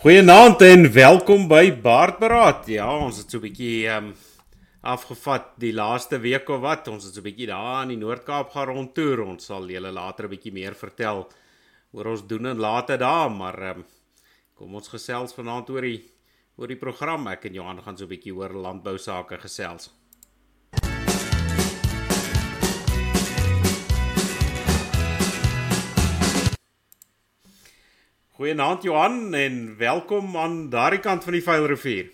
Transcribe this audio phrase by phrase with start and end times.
[0.00, 2.70] Goeienaand en welkom by Baardberaad.
[2.72, 4.14] Ja, ons het so 'n bietjie ehm um,
[4.80, 6.88] afgevat die laaste week of wat.
[6.88, 9.20] Ons het so 'n bietjie daar in die Noord-Kaap gaan rondtoer.
[9.20, 11.28] Ons sal julle later 'n bietjie meer vertel
[11.92, 13.84] oor ons doen en late daar, maar ehm um,
[14.54, 16.02] kom ons gesels vanaand oor die
[16.56, 17.26] oor die program.
[17.26, 19.90] Ek en Johan gaan so 'n bietjie oor landbou sake gesels.
[28.40, 32.06] Goeienaand Johan en welkom aan daardie kant van die Vaalrivier.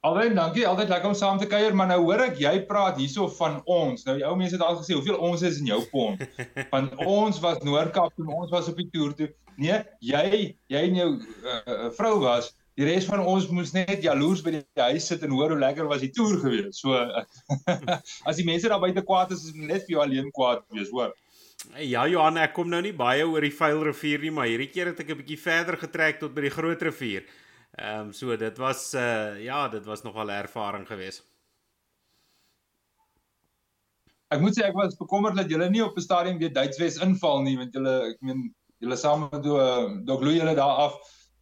[0.00, 0.64] Alwen, dankie.
[0.66, 4.02] Altyd lekker om saam te kuier, maar nou hoor ek jy praat hierso van ons.
[4.08, 6.26] Nou die ou mense het al gesê hoeveel ons is in jou pond.
[6.74, 9.30] Van ons was Noord-Kaap toe, ons was op die toer toe.
[9.54, 9.78] Nee,
[10.10, 14.56] jy jy en jou uh, vrou was Die res van ons moes net jaloers by
[14.56, 16.82] die huis sit en hoor hoe lekker was die toer gewees.
[16.82, 16.98] So
[18.28, 21.12] as die mense daar buite kwaad is, is net vir jou alleen kwaad wees, hoor.
[21.70, 24.90] Ja Johan, ek kom nou nie baie oor die Vuil rivier nie, maar hierdie keer
[24.90, 27.22] het ek 'n bietjie verder getrek tot by die Groot rivier.
[27.78, 31.24] Ehm um, so dit was uh ja, dit was nogal 'n ervaring geweest.
[34.28, 37.42] Ek moet sê ek was bekommerd dat julle nie op 'n stadium weer Duitswes inval
[37.42, 39.56] nie, want julle ek meen julle saam met do
[40.04, 40.94] do gloei julle daar af.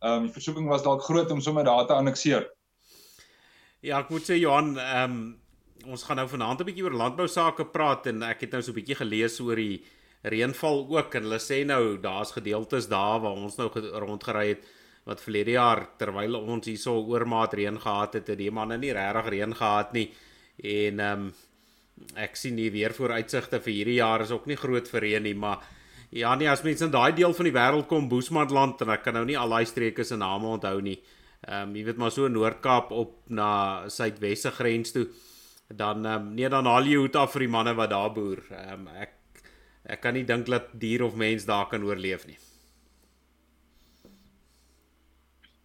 [0.03, 2.51] Ehm um, die versoeking was dalk groot om sommer daar te annexeer.
[3.81, 5.41] Ja, ek moet sê Johan, ehm um,
[5.87, 8.71] ons gaan nou vanaand 'n bietjie oor landbou sake praat en ek het nou so
[8.71, 9.83] 'n bietjie gelees oor die
[10.23, 13.71] reënval ook en hulle sê nou daar's gedeeltes daar waar ons nou
[14.05, 14.67] rondgery het
[15.09, 19.31] wat verlede jaar terwyl ons hierso oormaat reën gehad het, het die manne nie regtig
[19.35, 20.11] reën gehad nie.
[20.63, 21.31] En ehm um,
[22.17, 25.35] ek sien nie weer vooruitsigte vir hierdie jaar is ook nie groot vir reën nie,
[25.37, 25.61] maar
[26.17, 29.19] ja nee, as mense in daai deel van die wêreld kom, Boesmanland en ek kan
[29.19, 30.97] nou nie al daai streke se name onthou nie.
[31.47, 35.07] Ehm um, jy weet maar so Noord-Kaap op na suidwesse grens toe.
[35.69, 38.45] Dan um, nee dan haal jy hoed af vir die manne wat daar boer.
[38.51, 39.20] Ehm um, ek
[39.85, 42.39] ek kan nie dink dat dier of mens daar kan oorleef nie.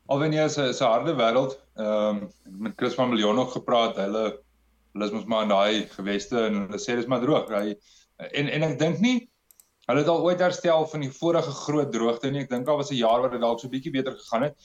[0.07, 1.57] Alweer is 'n is 'n harde wêreld.
[1.75, 3.95] Ehm um, met Chris van Miljoen nog gepraat.
[3.97, 4.39] Hulle
[4.93, 7.49] hulle is mos maar in daai geweste en hulle sê dis maar droog.
[7.49, 7.75] Hy
[8.17, 9.29] en en ek dink nie
[9.87, 12.41] hulle het al ooit herstel van die vorige groot droogte nie.
[12.43, 14.55] Ek dink daar was 'n jaar wat dit dalk so bietjie beter gegaan het.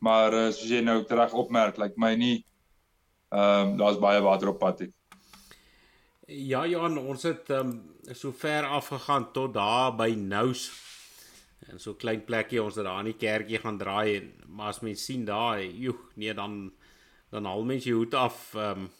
[0.00, 2.44] Maar uh, soos jy nou reg opmerk, lyk like my nie
[3.30, 4.92] ehm um, daar's baie water op pad hier.
[6.26, 10.68] Ja Johan, ons het ehm um, so ver afgegaan tot daar by Nous.
[11.68, 14.80] En so klein plekkie ons het daar in die kerkie gaan draai en maar as
[14.80, 16.72] mens sien daar, joe, nee dan
[17.30, 18.90] dan al mense hoed af ehm um,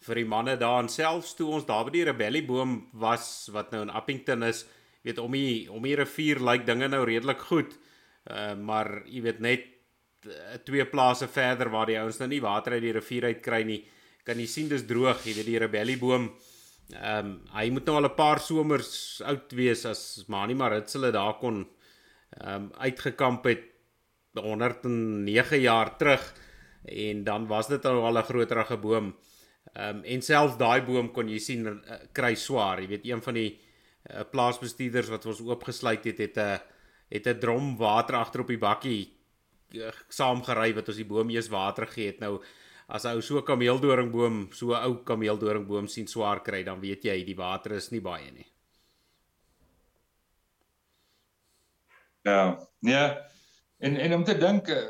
[0.00, 3.82] vir die manne daar en selfs toe ons daar by die rebellieboom was wat nou
[3.84, 4.62] in Appington is,
[5.04, 7.74] weet om die om die rivier lyk like dinge nou redelik goed.
[8.30, 9.66] Uh, maar jy weet net
[10.24, 13.62] uh, twee plase verder waar die ouens nou nie water uit die rivier uit kry
[13.64, 13.82] nie
[14.24, 16.28] kan jy sien dis droog, jy weet die rebellieboom.
[16.92, 21.10] Ehm um, hy moet nou al 'n paar somers oud wees as Mani Marits hulle
[21.12, 21.66] daar kon
[22.38, 23.64] ehm um, uitgekamp het
[24.34, 26.34] 109 jaar terug
[26.84, 29.14] en dan was dit al 'n groterige boom.
[29.72, 32.80] Ehm um, en selfs daai boom kon jy sien uh, kry swaar.
[32.80, 33.60] Jy weet een van die
[34.10, 36.60] uh, plaasbestuurders wat ons oopgesluit het het 'n
[37.08, 39.12] het 'n drom water agter op die bakkie
[39.74, 42.20] uh, saamgery wat ons die boom eers water gegee het.
[42.20, 42.42] Nou
[42.90, 47.76] as ou so kameeldoringboom, so ou kameeldoringboom sien swaar kry, dan weet jy die water
[47.78, 48.46] is nie baie nie.
[52.26, 53.04] Ja, nee.
[53.80, 54.82] En en om te dink, eh,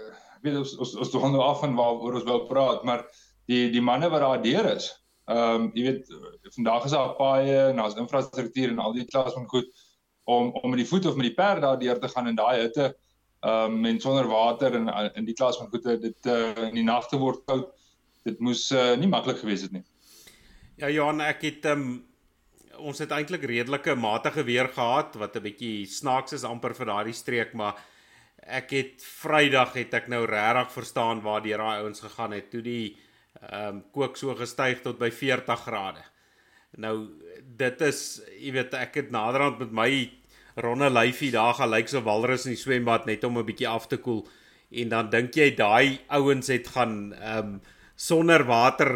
[0.43, 3.05] weet ons ons ons gaan nou af van waaroor ons wou praat, maar
[3.50, 4.88] die die manne wat daar deur is.
[5.31, 6.09] Ehm um, jy weet
[6.56, 9.69] vandag is daar paaie en daar's infrastruktuur en al die klas van goed
[10.25, 12.62] om om met die voet of met die perd daar deur te gaan in daai
[12.65, 12.88] hitte
[13.41, 16.88] ehm um, en sonder water en in die klas van goede dit uh, in die
[16.88, 17.71] nagte word koud
[18.25, 19.84] dit moes uh, nie maklik gewees het nie.
[20.81, 22.03] Ja Johan, ek het um,
[22.81, 27.16] ons het eintlik redelike matige weer gehad wat 'n bietjie snaaks is amper vir daardie
[27.16, 27.76] streek, maar
[28.41, 32.62] ek het Vrydag het ek nou regtig verstaan waar die raai ouens gegaan het toe
[32.62, 32.97] die
[33.41, 36.02] ehm um, kook so gestyg tot by 40 grade.
[36.76, 37.08] Nou
[37.56, 40.10] dit is, jy weet, ek het naderhand met my
[40.56, 43.87] ronde lyfie daar gaan lyk so walrus in die swembad net om 'n bietjie af
[43.87, 44.26] te koel
[44.70, 47.61] en dan dink jy daai ouens het gaan ehm um,
[48.00, 48.94] sonder water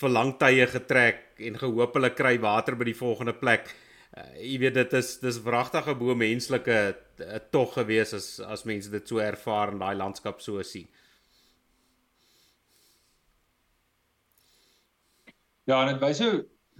[0.00, 3.70] vir lang tye getrek en gehoop hulle kry water by die volgende plek.
[4.10, 8.90] Uh, jy weet dit is dis wragtige bo menslike uh, tog gewees as as mense
[8.90, 10.88] dit so ervaar in daai landskap so sien.
[15.70, 16.32] Ja, en dit wys jou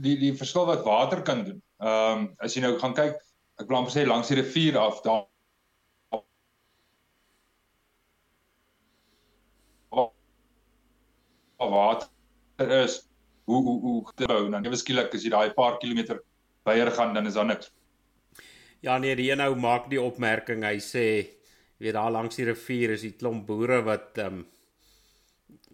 [0.03, 1.61] die die verskil wat water kan doen.
[1.81, 3.21] Ehm um, as jy nou gaan kyk,
[3.63, 5.29] ek wil amper sê langs die rivier af daar
[11.69, 12.09] water
[12.85, 13.01] is
[13.45, 16.21] hoe hoe hoe te bou dan ewe skielik as jy daai paar kilometer
[16.65, 17.73] byer gaan dan is daar niks.
[18.81, 21.05] Ja nee, die een ou maak die opmerking, hy sê
[21.81, 24.47] jy weet daar langs die rivier is die klomp boere wat ehm um,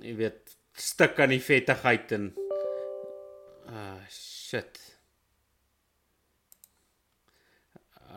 [0.02, 2.26] jy weet stik aan die vettigheid en
[3.66, 4.85] uh shit.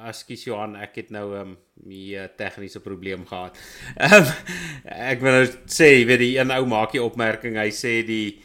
[0.07, 1.57] Askies Johan, ek het nou 'n um,
[1.89, 3.57] ehm, tegniese probleem gehad.
[3.99, 4.25] Um,
[5.11, 8.39] ek wil nou sê, jy weet die een ou maak die opmerking, hy sê die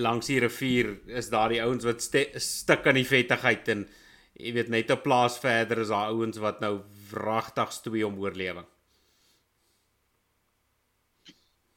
[0.00, 3.86] langs die rivier is daar die ouens wat stik aan die vettigheid en
[4.34, 6.80] jy weet net 'n plaas verder is daar ouens wat nou
[7.10, 8.66] wragtig stoei om oorlewing.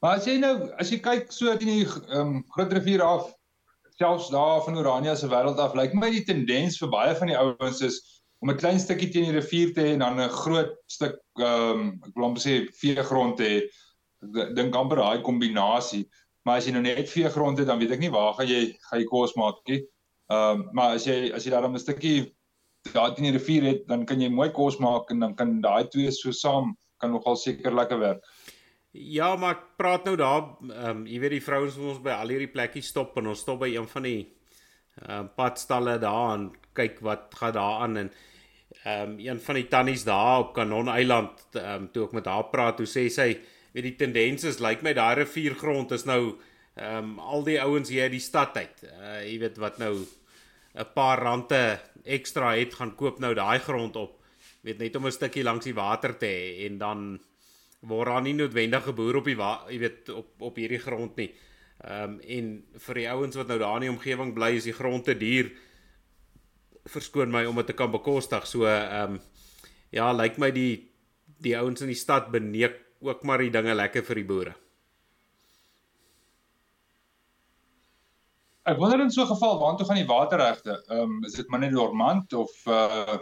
[0.00, 3.34] Maar as jy nou as jy kyk so teen die ehm um, Groot rivier af,
[3.98, 7.38] selfs daar van Orania se wêreld af, lyk my die tendens vir baie van die
[7.38, 10.72] ouens is om 'n klein stukkie teen die rivier te hê en dan 'n groot
[10.86, 13.58] stuk ehm um, ek wil amper sê veegrond te hê.
[14.42, 16.08] Ek dink amper daai kombinasie.
[16.44, 19.00] Maar as jy nou net veegrond het, dan weet ek nie waar gaan jy gaan
[19.00, 19.82] jy kos maak nie.
[20.30, 22.34] Ehm um, maar as jy as jy daar 'n stukkie
[22.92, 25.88] daar teen die rivier het, dan kan jy mooi kos maak en dan kan daai
[25.88, 28.24] twee so saam kan nogal seker lekker werk.
[28.92, 32.10] Ja, maar ek praat nou daar, ehm um, jy weet die vrouens wat ons by
[32.10, 34.20] al hierdie plekkies stop en ons stop by een van die
[35.02, 38.10] ehm uh, padstalle daar en kyk wat gaan daar aan en
[38.88, 42.26] ehm um, een van die tannies daar op Kanon Eiland ehm um, toe ek met
[42.30, 43.28] haar praat, hoe sê sy,
[43.74, 46.22] weet die tendens is lyk like my daai riviergrond is nou
[46.78, 48.84] ehm um, al die ouens hier uit die stad uit.
[48.88, 49.94] Uh jy weet wat nou
[50.78, 54.20] 'n paar rande ekstra het gaan koop nou daai grond op.
[54.62, 57.20] Weet net om 'n stukkie langs die water te hê en dan
[57.80, 61.34] word daar nie noodwendig geboer op die jy weet op op hierdie grond nie.
[61.84, 64.72] Ehm um, en vir die ouens wat nou daar in die omgewing bly is die
[64.72, 65.50] grond te duur.
[66.88, 68.46] Verskoon my om dit te kan bekostig.
[68.46, 69.20] So ehm um,
[69.90, 70.88] ja, lyk like my die
[71.40, 74.54] die ouens in die stad beneek ook maar die dinge lekker vir die boere.
[78.68, 80.82] Ek wonder in so 'n geval waartoe gaan die waterregte?
[80.88, 83.18] Ehm um, is dit maar net dormant of uh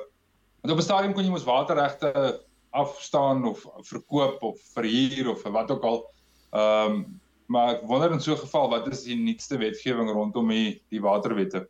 [0.63, 5.71] want op 'n stadium kon jy mos waterregte afstaan of verkoop of verhuur of wat
[5.71, 6.03] ook al.
[6.51, 10.49] Ehm um, maar ek wonder in so 'n geval wat is die nuutste wetgewing rondom
[10.49, 11.69] die die waterwette?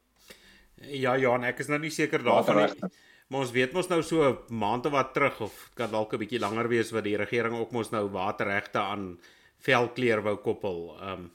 [0.91, 2.91] Ja Johan, ek is nou nie seker daarvan nie.
[3.27, 6.19] Maar ons weet mos nou so 'n maand of wat terug of kan dalk 'n
[6.19, 9.19] bietjie langer wees wat die regering ook mos nou waterregte aan
[9.59, 10.97] velkleur wou koppel.
[11.01, 11.31] Ehm um,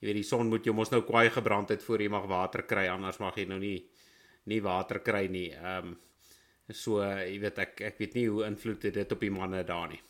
[0.00, 2.62] jy weet die son moet jou mos nou kwaai gebrand het voor jy mag water
[2.62, 3.84] kry anders mag jy nou nie
[4.46, 5.50] nie water kry nie.
[5.52, 5.96] Ehm um,
[6.70, 10.00] so jy weet ek ek weet nie hoe invloed dit op die manne daar nie.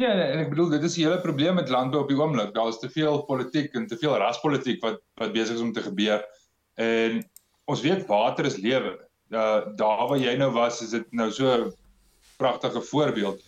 [0.00, 2.54] Ja, nee, ek bedoel dit is die hele probleem met landbou op die oomblik.
[2.56, 5.84] Daar is te veel politiek en te veel raspolitiek wat wat besig is om te
[5.84, 6.24] gebeur.
[6.80, 7.20] En
[7.68, 8.96] ons weet water is lewe.
[9.30, 11.72] Uh, daar waar jy nou was, is dit nou so 'n
[12.40, 13.44] pragtige voorbeeld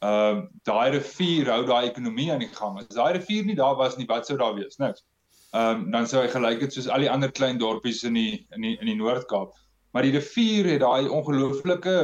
[0.00, 2.78] ehm uh, daai rivier hou daai ekonomie aan die gang.
[2.80, 4.78] As daai rivier nie daar was nie, wat sou daar wees?
[4.80, 5.04] Niks.
[5.52, 8.46] Ehm um, dan sou hy gelyk het soos al die ander klein dorpies in die
[8.56, 9.52] in die in die Noord-Kaap.
[9.92, 11.96] Maar die rivier het daai ongelooflike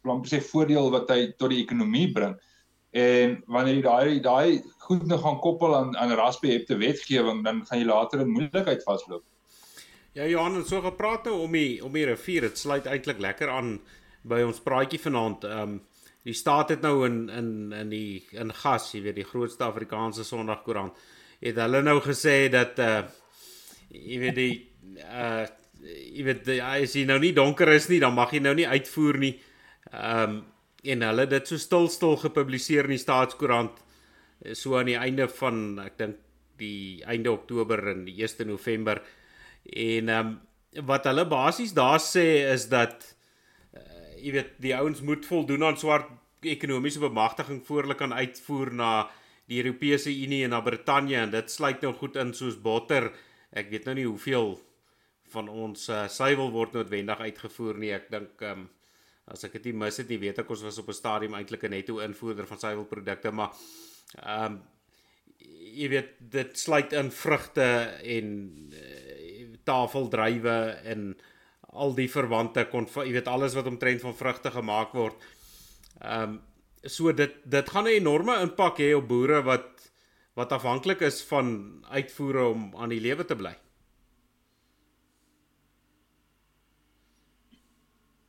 [0.00, 2.38] plan sê voordeel wat hy tot die ekonomie bring.
[2.96, 7.82] En wanneer jy daai daai goed nou gaan koppel aan aan rasbehepte wetgewing, dan gaan
[7.82, 9.24] jy later in moeilikheid vasloop.
[10.16, 12.48] Ja, Johan, het so gepraat nou om die om die rivier.
[12.48, 13.76] Dit sluit eintlik lekker aan
[14.24, 15.44] by ons praatjie vanaand.
[15.44, 15.76] Ehm um,
[16.26, 20.24] die staat het nou in in in die in gas, jy weet die grootste Afrikaanse
[20.26, 20.96] Sondagkoerant
[21.38, 23.04] het hulle nou gesê dat uh
[23.92, 24.56] jy weet die
[25.04, 25.44] uh
[25.86, 28.66] jy weet die, as jy nou nie donker is nie, dan mag jy nou nie
[28.66, 29.34] uitvoer nie.
[29.92, 30.40] Um
[30.92, 33.82] en hulle dit so stil stil gepubliseer in die staatskoerant
[34.52, 36.22] so aan die einde van ek dink
[36.60, 39.02] die einde Oktober en die 1 November
[39.72, 40.36] en um
[40.88, 43.04] wat hulle basies daar sê is dat
[44.20, 46.10] jy weet die ouens moet voldoen aan swart
[46.46, 48.90] ekonomiese bemagtiging voor hulle kan uitvoer na
[49.46, 53.12] die Europese Unie en na Brittanje en dit sluit nou goed in soos botter.
[53.56, 54.56] Ek weet nou nie hoeveel
[55.32, 57.92] van ons uh, suiwel word noodwendig uitgevoer nie.
[57.94, 58.72] Ek dink ehm um,
[59.26, 61.64] as ek dit nie mis het nie, weet ek ons was op 'n stadium eintlik
[61.64, 63.52] 'n netto invoerder van suiwelprodukte, maar
[64.22, 64.62] ehm um,
[65.76, 67.66] jy weet dit sluit in vrugte
[68.02, 68.28] en
[68.72, 70.58] uh, tafeldrywe
[70.92, 71.16] en
[71.76, 75.16] al die verwante kon jy weet alles wat omtrent van vrugte gemaak word.
[76.00, 76.40] Ehm um,
[76.86, 79.90] so dit dit gaan 'n enorme impak hê op boere wat
[80.34, 83.54] wat afhanklik is van uitvoere om aan die lewe te bly.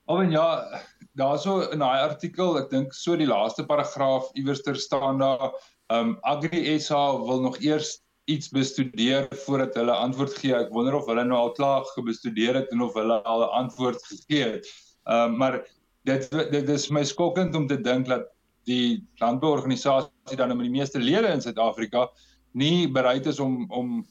[0.07, 0.81] Alwen ja,
[1.19, 5.49] daarso in daai artikel, ek dink so die laaste paragraaf iewers ter staan daar,
[5.91, 7.97] um, Agri SA wil nog eers
[8.31, 10.53] iets bestudeer voordat hulle antwoord gee.
[10.55, 13.99] Ek wonder of hulle nou al klaar gebestudeer het en of hulle al 'n antwoord
[14.07, 14.71] gegee het.
[15.11, 15.59] Uh, maar
[16.07, 18.27] dit dit is my skokkend om te dink dat
[18.67, 22.09] die landbouorganisasie dan met die meeste lede in Suid-Afrika
[22.51, 24.03] nie bereid is om om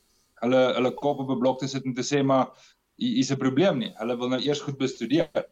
[0.45, 2.53] hulle hulle kop op 'n blok te sit en te sê maar
[2.97, 3.93] hier is 'n probleem nie.
[3.97, 5.47] Hulle wil nou eers goed bestudeer.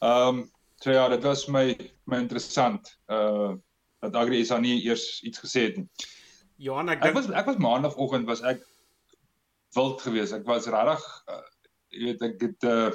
[0.00, 1.76] Ehm um, so ja, dit was my
[2.08, 3.52] my interessant uh
[4.00, 5.88] dat Agri SA nie eers iets gesê het nie.
[6.56, 8.62] Johan, ek dink ek was ek was maandagooggend was ek
[9.76, 10.32] wild geweest.
[10.32, 11.44] Ek was regtig uh,
[11.92, 12.88] jy weet ek het uh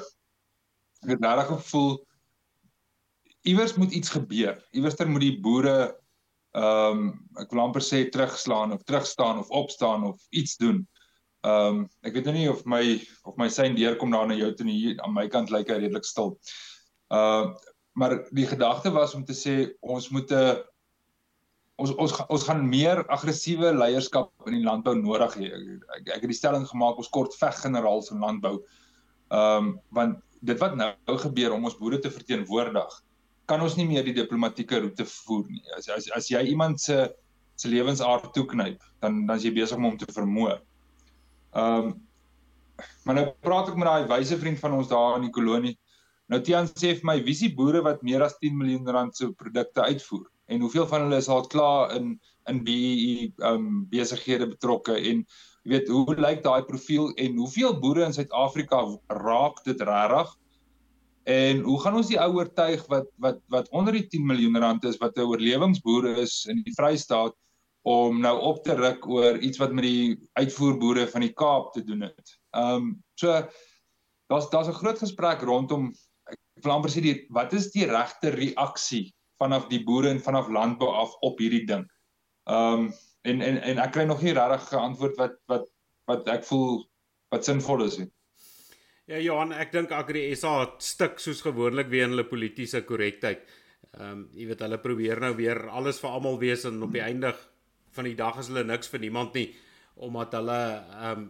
[1.06, 1.94] ek het regtig gevoel
[3.46, 4.58] iewers moet iets gebeur.
[4.74, 5.78] Iewerster moet die boere
[6.56, 10.82] ehm um, ek wil amper sê terugslaan of terugstaan of opstaan of iets doen.
[11.44, 12.96] Ehm um, ek weet nou nie of my
[13.28, 16.08] of my sein deurkom daar na jou toe hier aan my kant lyk hy redelik
[16.08, 16.34] stil.
[17.12, 17.54] Uh,
[17.96, 20.56] maar die gedagte was om te sê ons moet 'n uh,
[21.76, 25.50] ons ons ons gaan meer aggressiewe leierskap in die landbou nodig hê.
[25.98, 28.56] Ek, ek het die stelling gemaak ons kort veggeneraals in landbou.
[29.28, 32.96] Ehm um, want dit wat nou gebeur om ons boere te verteenwoordig,
[33.50, 35.64] kan ons nie meer die diplomatieke roete voer nie.
[35.76, 37.08] As as as jy iemand se
[37.56, 40.60] se lewensaard toeknyp, dan dan is jy besig om hom te vermoor.
[41.52, 41.94] Ehm um,
[43.04, 45.76] maar nou praat ek met daai wyse vriend van ons daar in die kolonie.
[46.28, 49.16] Nou Tian sê vir my, wie is die boere wat meer as 10 miljoen rand
[49.16, 50.26] se produkte uitvoer?
[50.46, 52.16] en hoeveel van hulle is al klaar in
[52.46, 55.22] in BEE um besighede betrokke en
[55.66, 60.34] jy weet hoe lyk daai profiel en hoeveel boere in Suid-Afrika raak dit regtig
[61.36, 64.86] en hoe gaan ons die ou oortuig wat wat wat onder die 10 miljoen rand
[64.86, 67.34] is wat 'n oorlewingsboere is in die Vrystaat
[67.82, 71.82] om nou op te ruk oor iets wat met die uitvoerboere van die Kaap te
[71.82, 72.38] doen het.
[72.54, 73.42] Um so
[74.30, 75.92] daar's daar's 'n groot gesprek rondom
[76.66, 79.06] wil amper sê die wat is die regte reaksie
[79.40, 81.86] vanaf die boere en vanaf landbou af op hierdie ding.
[82.50, 82.92] Ehm um,
[83.26, 85.64] en en en ek kry nog nie regtig 'n antwoord wat wat
[86.06, 86.84] wat ek voel
[87.34, 88.10] wat sinvol is nie.
[89.06, 93.42] Ja Johan, ek dink Agri SA stik soos gewoonlik weer in hulle politieke korrektheid.
[93.98, 97.02] Ehm um, jy weet hulle probeer nou weer alles vir almal wees en op die
[97.02, 97.34] einde
[97.96, 99.54] van die dag is hulle niks vir niemand nie
[99.96, 101.26] omdat hulle ehm um,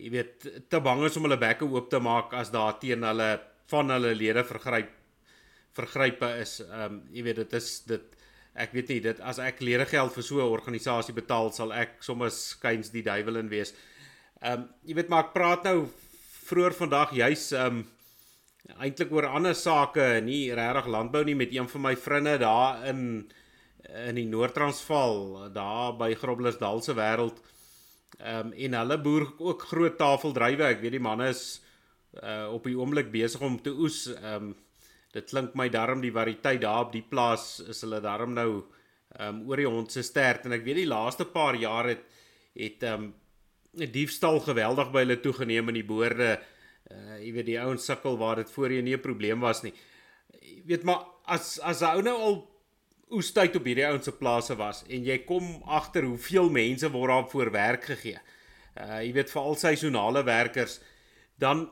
[0.00, 3.30] jy weet te bang is om hulle bekke oop te maak as daar teen hulle
[3.70, 4.96] van hulle lede vergryp
[5.76, 8.16] vergrype is ehm um, jy weet dit is dit
[8.60, 12.02] ek weet nie dit as ek lede geld vir so 'n organisasie betaal sal ek
[12.02, 13.74] sommer skuins die duiwel in wees.
[14.42, 15.88] Ehm um, jy weet maar ek praat nou
[16.50, 17.86] vroeër vandag juis ehm um,
[18.78, 23.30] eintlik oor ander sake nie regtig landbou nie met een van my vriende daar in
[23.90, 27.38] in die Noord-Transvaal daar by Groblersdal se wêreld.
[28.18, 30.64] Ehm um, en hulle boer ook groot tafeldrywe.
[30.74, 31.60] Ek weet die manne is
[32.22, 34.56] uh, op die oomblik besig om te oes ehm um,
[35.10, 38.50] dit klink my darm die variëteit daar op die plaas is hulle darm nou
[39.18, 42.06] ehm um, oor die hond se stert en ek weet die laaste paar jaar het
[42.54, 43.14] het ehm um,
[43.72, 46.38] diefstal geweldig by hulle toegeneem in die boorde.
[46.90, 49.72] Uh jy weet die ouens sukkel waar dit voorheen nie 'n probleem was nie.
[50.40, 52.50] Jy weet maar as as 'n ou nou al
[53.10, 57.30] oestyd op hierdie ouens se plase was en jy kom agter hoeveel mense word daar
[57.30, 58.18] voor werk gegee.
[58.76, 60.80] Uh jy weet vir al seisonale werkers
[61.38, 61.70] dan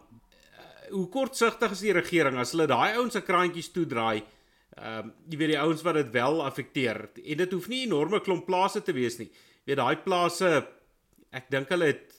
[0.91, 4.23] hoe kortsigtig is die regering as hulle daai ouens se kraantjies toedraai?
[4.79, 7.09] Ehm um, jy weet die ouens wat dit wel affekteer.
[7.25, 9.29] En dit hoef nie enorme klomp plase te wees nie.
[9.29, 10.51] Jy weet daai plase
[11.35, 12.15] ek dink hulle het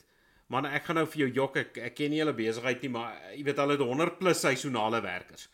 [0.50, 3.14] man ek gaan nou vir jou jok ek ek ken nie hulle besigheid nie, maar
[3.36, 5.48] jy weet hulle het 100 plus seisonale werkers.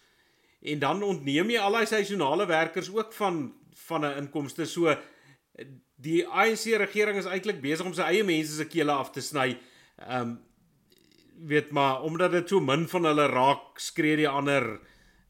[0.67, 3.53] En dan ontneem jy al daai seisonale werkers ook van
[3.87, 4.97] van 'n inkomste so
[5.97, 9.57] die ANC regering is eintlik besig om sy eie mense se kele af te sny.
[10.03, 10.39] Ehm um,
[11.45, 14.79] weet maar omdat dit so min van hulle raak skree die ander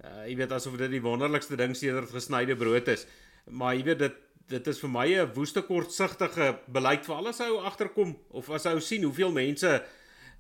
[0.04, 3.06] uh, jy weet asof dit die wonderlikste ding sedert gesnyde brood is
[3.50, 7.58] maar jy weet dit dit is vir my 'n woeste kortsigtige beleid vir alles ou
[7.58, 9.82] agterkom of as ou sien hoeveel mense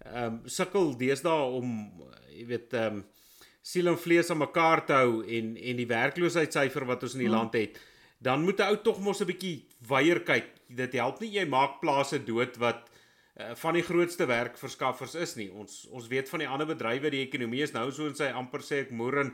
[0.06, 1.90] ehm um, sukkel deesdae om
[2.30, 3.04] jy weet ehm um,
[3.66, 7.26] siel en vlees aan mekaar te hou en en die werkloosheidsyfer wat ons in die
[7.26, 7.38] hmm.
[7.38, 7.80] land het
[8.22, 11.80] dan moet 'n ou tog mos 'n bietjie weier kyk dit help nie jy maak
[11.80, 12.88] plase dood wat
[13.36, 15.50] van die grootste werkverskaffers is nie.
[15.52, 18.64] Ons ons weet van die ander bedrywe, die ekonomie is nou so in sy amper
[18.64, 19.32] sê ek moer en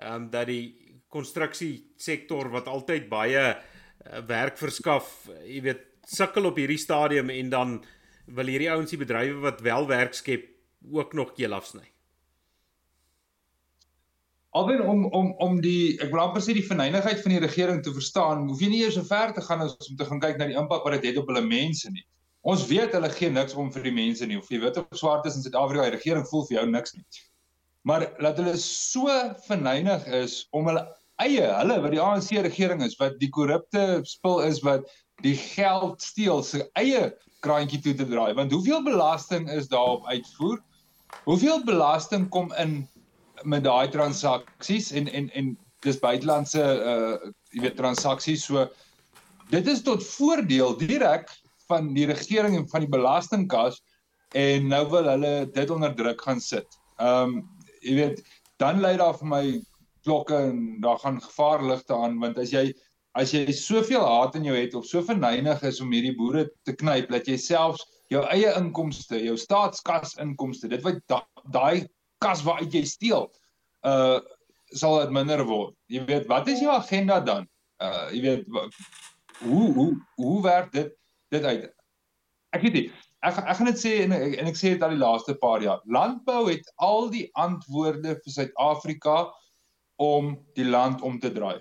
[0.00, 6.46] ehm um, dat die konstruksie sektor wat altyd baie uh, werk verskaf, jy weet, sukkel
[6.48, 7.72] op hierdie stadium en dan
[8.30, 10.46] wil hierdie ouens die bedrywe wat wel werk skep
[10.92, 11.84] ook nog keel afsny.
[14.54, 17.92] Alwen om om om die ek wil amper sê die verneinigheid van die regering te
[17.94, 20.48] verstaan, hoef jy nie eers so ver te gaan as om te gaan kyk na
[20.50, 22.06] die impak wat dit het op hulle mense nie.
[22.42, 24.38] Ons weet hulle gee niks om vir die mense nie.
[24.40, 27.04] Of jy wit of swart is in Suid-Afrika, die regering voel vir jou niks nie.
[27.88, 29.12] Maar laat hulle so
[29.46, 30.86] verneinig is om hulle
[31.20, 34.88] eie, hulle wat die ANC regering is, wat die korrupte spil is wat
[35.24, 37.10] die geld steel, sy eie
[37.44, 38.32] kraantjie toe te draai.
[38.36, 40.60] Want hoeveel belasting is daarop uitvoer?
[41.26, 42.80] Hoeveel belasting kom in
[43.44, 48.66] met daai transaksies en en en dis buitelandse uh jy weet transaksies so
[49.50, 51.30] dit is tot voordeel direk
[51.70, 53.80] van die regering en van die belastingkas
[54.38, 56.78] en nou wil hulle dit onder druk gaan sit.
[56.98, 57.42] Ehm um,
[57.80, 58.18] jy weet
[58.60, 59.44] dan lei daar vir my
[60.04, 62.68] klokke en daar gaan gevaarligte aan want as jy
[63.18, 66.74] as jy soveel haat in jou het of so verneig is om hierdie boere te
[66.76, 71.00] knyp dat jy selfs jou eie inkomste, jou staatskas inkomste, dit wat
[71.54, 71.86] daai
[72.22, 73.30] kas waaruit jy steel,
[73.86, 74.20] uh
[74.70, 75.74] sal dit minder word.
[75.90, 77.48] Jy weet, wat is jou agenda dan?
[77.82, 78.44] Uh jy weet
[79.40, 80.92] hoe hoe hoe werk dit
[81.30, 81.70] dit uit?
[82.56, 82.86] Ek weet nie.
[83.26, 85.82] Ek ek gaan dit sê en, en ek sê dit al die laaste paar jaar.
[85.86, 89.28] Landbou het al die antwoorde vir Suid-Afrika
[90.00, 91.60] om die land om te draai.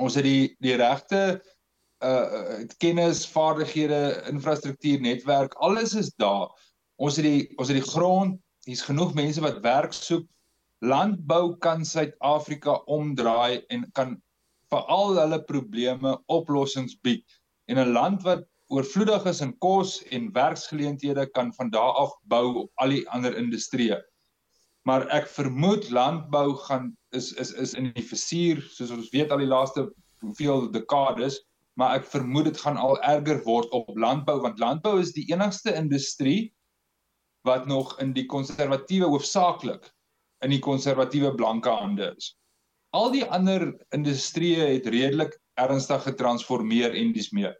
[0.00, 1.42] Ons het die die regte
[2.02, 6.48] uh kennis, vaardighede, infrastruktuur, netwerk, alles is daar.
[7.02, 10.26] Ons het die ons het die grond, hier's genoeg mense wat werk soek.
[10.82, 14.16] Landbou kan Suid-Afrika omdraai en kan
[14.72, 17.26] vir al hulle probleme oplossings bied.
[17.70, 22.46] En 'n land wat oorvloedig is in kos en werksgeleenthede kan van daar af bou
[22.64, 23.98] op al die ander industrieë.
[24.88, 29.44] Maar ek vermoed landbou gaan is is is in die versuur soos ons weet al
[29.44, 29.84] die laaste
[30.24, 31.36] hoeveel dekades,
[31.76, 35.74] maar ek vermoed dit gaan al erger word op landbou want landbou is die enigste
[35.76, 36.52] industrie
[37.44, 39.90] wat nog in die konservatiewe hoofsaaklik
[40.42, 42.32] in die konservatiewe blanke hande is.
[42.96, 47.54] Al die ander industrieë het redelik ernstig getransformeer en dis meer.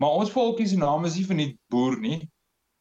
[0.00, 2.20] Maar ons volkie se naam is nie van die boer nie.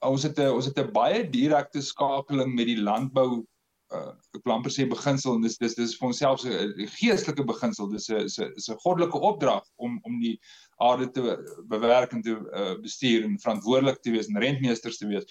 [0.08, 3.44] Ons het 'n ons het 'n baie direkte skakeling met die landbou
[3.90, 7.90] uh ek wil amper sê beginsel en dis dis dis vir onsself 'n geestelike beginsel.
[7.90, 10.40] Dis 'n is 'n is 'n goddelike opdrag om om die
[10.78, 11.22] aarde te
[11.68, 15.26] bewerk en te uh, bestuur en verantwoordelik te wees en rentmeesters te wees.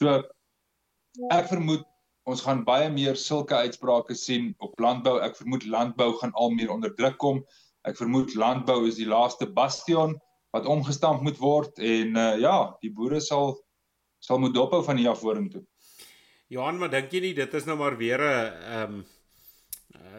[0.00, 0.22] So
[1.30, 1.84] ek vermoed
[2.24, 5.20] ons gaan baie meer sulke uitsprake sien op landbou.
[5.20, 7.44] Ek vermoed landbou gaan al meer onder druk kom.
[7.84, 10.16] Ek vermoed landbou is die laaste bastion
[10.56, 13.56] wat omgestamp moet word en uh, ja, die boere sal
[14.26, 15.62] sal moet dophou van hier af vorentoe.
[16.50, 18.32] Johan, maar dink jy nie dit is nou maar weer 'n
[18.72, 19.04] ehm um,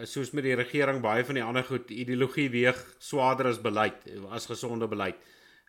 [0.06, 4.46] soos met die regering baie van die ander goed ideologie weeg swaarder as beleid as
[4.46, 5.17] gesonde beleid.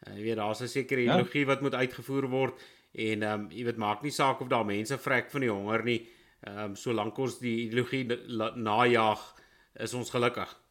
[0.07, 1.13] Uh, jy weet daar's 'n sekere ja.
[1.13, 1.47] ideologie ja.
[1.47, 2.61] wat moet uitgevoer word
[2.93, 5.85] en ehm um, jy weet maak nie saak of daar mense vrek van die honger
[5.85, 6.01] nie.
[6.47, 8.05] Ehm um, solank ons die ideologie
[8.55, 9.21] najag,
[9.75, 10.68] is ons gelukkig.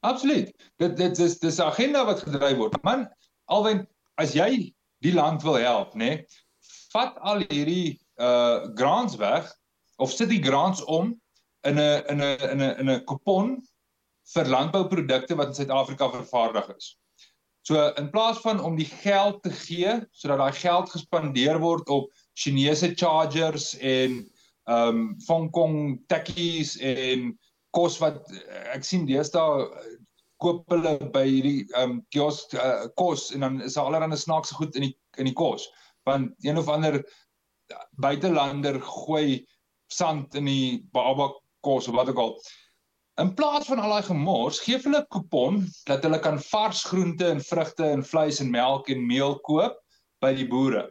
[0.00, 0.52] Absoluut.
[0.76, 2.82] Dit dit is dis 'n agenda wat gedryf word.
[2.82, 3.08] Man,
[3.44, 6.26] alwen as jy die land wil help, nê, nee,
[6.92, 9.48] vat al hierdie uh grants weg
[9.96, 11.20] of sit die grants om
[11.66, 13.58] in 'n in 'n in 'n in 'n kupon
[14.34, 16.96] vir landbouprodukte wat in Suid-Afrika vervaardig is.
[17.62, 22.12] So in plaas van om die geld te gee sodat daai geld gespandeer word op
[22.34, 24.30] Chinese chargers en
[24.68, 27.38] ehm um, Hong Kong tekkies en
[27.76, 28.22] kos wat
[28.74, 29.66] ek sien deesdae
[30.42, 34.54] koop hulle by hierdie ehm um, kiosk uh, kos en dan is daar allerlei snaakse
[34.54, 35.66] goed in die in die kos.
[36.06, 37.00] Want een of ander
[38.00, 39.44] buitelander gooi
[39.92, 41.32] sand in die baba
[41.66, 42.34] kos of wat ook al.
[43.18, 47.26] In plaas van al daai gemors gee hulle 'n kupon dat hulle kan vars groente
[47.26, 49.80] en vrugte en vleis en melk en meel koop
[50.22, 50.86] by die boere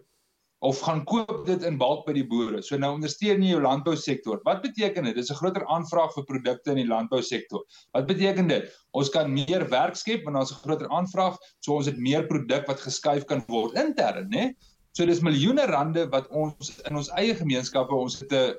[0.65, 2.63] of gaan koop dit in bulk by die boere.
[2.65, 4.39] So nou ondersteun jy jou landbousektor.
[4.45, 5.15] Wat beteken dit?
[5.15, 7.61] Dis 'n groter aanvraag vir produkte in die landbousektor.
[7.93, 8.71] Wat beteken dit?
[8.93, 12.65] Ons kan meer werk skep want daar's 'n groter aanvraag, so ons het meer produk
[12.67, 14.55] wat geskuif kan word intern, né?
[14.93, 18.55] So dis miljoene rande wat ons in ons eie gemeenskappe ons het 'n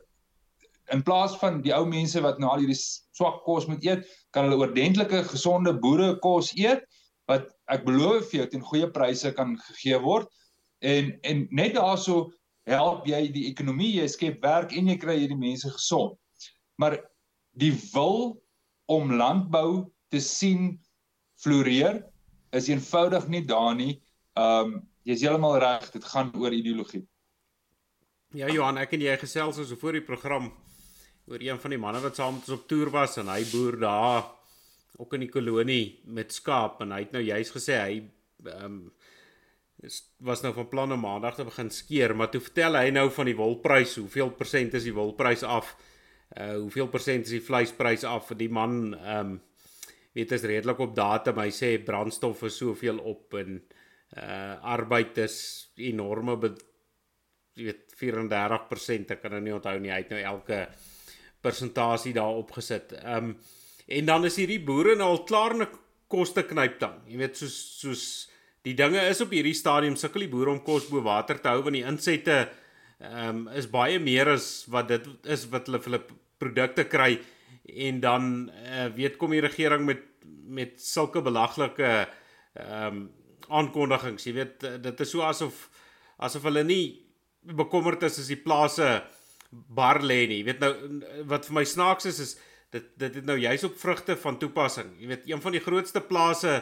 [0.92, 2.78] in plaas van die ou mense wat nou al hierdie
[3.12, 6.84] swak kos moet eet, kan hulle oordentlike gesonde boere kos eet
[7.28, 10.28] wat ek beloof vir jou teen goeie pryse kan gegee word
[10.78, 12.32] En en net daaroor
[12.68, 16.18] help jy die ekonomie, jy skep werk en jy kry hierdie mense gesond.
[16.78, 16.98] Maar
[17.58, 18.38] die wil
[18.92, 20.76] om landbou te sien
[21.40, 22.02] floreer
[22.56, 23.98] is eenvoudig nie daar nie.
[24.38, 27.02] Um jy's heeltemal reg, dit gaan oor ideologie.
[28.36, 30.50] Ja Johan, ek en jy gesels ons voor die program
[31.28, 33.78] oor een van die manne wat saam met ons op toer was en hy boer
[33.80, 34.26] daar
[34.98, 37.96] ook in die kolonie met skaap en hy het nou juist gesê hy
[38.60, 39.17] um is
[40.18, 43.28] was nou van plan om maandag te begin skeer, maar toe vertel hy nou van
[43.30, 45.76] die wolprys, hoeveel persent is die wolprys af?
[46.36, 49.36] Uh hoeveel persent is die vleisprys af vir die man ehm um,
[50.18, 51.38] weet is redelik op datum.
[51.38, 53.60] Hy sê brandstof is soveel op en
[54.16, 55.36] uh arbeid is
[55.76, 56.36] enorme
[57.58, 60.60] weet 34%, ek kan nou nie onthou nie, hy het nou elke
[61.42, 62.96] persentasie daar opgesit.
[62.98, 63.36] Ehm um,
[63.88, 65.68] en dan is hierdie boere nou al klaar 'n
[66.12, 66.98] koste knyp dan.
[67.06, 68.04] Jy weet soos soos
[68.68, 71.62] Die dinge is op hierdie stadium sukkel die boere om kos bo water te hou
[71.64, 72.38] want die insette
[72.98, 76.00] ehm um, is baie meer as wat dit is wat hulle vir hulle
[76.42, 77.12] produkte kry
[77.86, 80.02] en dan uh, weet kom die regering met
[80.58, 83.06] met sulke belaglike ehm um,
[83.48, 84.26] aankondigings.
[84.26, 85.68] Jy weet dit is so asof
[86.20, 86.98] asof hulle nie
[87.56, 88.88] bekommerd is as die plase
[89.50, 90.42] bar lê nie.
[90.42, 90.72] Jy weet nou
[91.30, 92.36] wat vir my snaaks is is
[92.74, 94.92] dit dit het nou juist op vrugte van toepassing.
[95.00, 96.58] Jy weet een van die grootste plase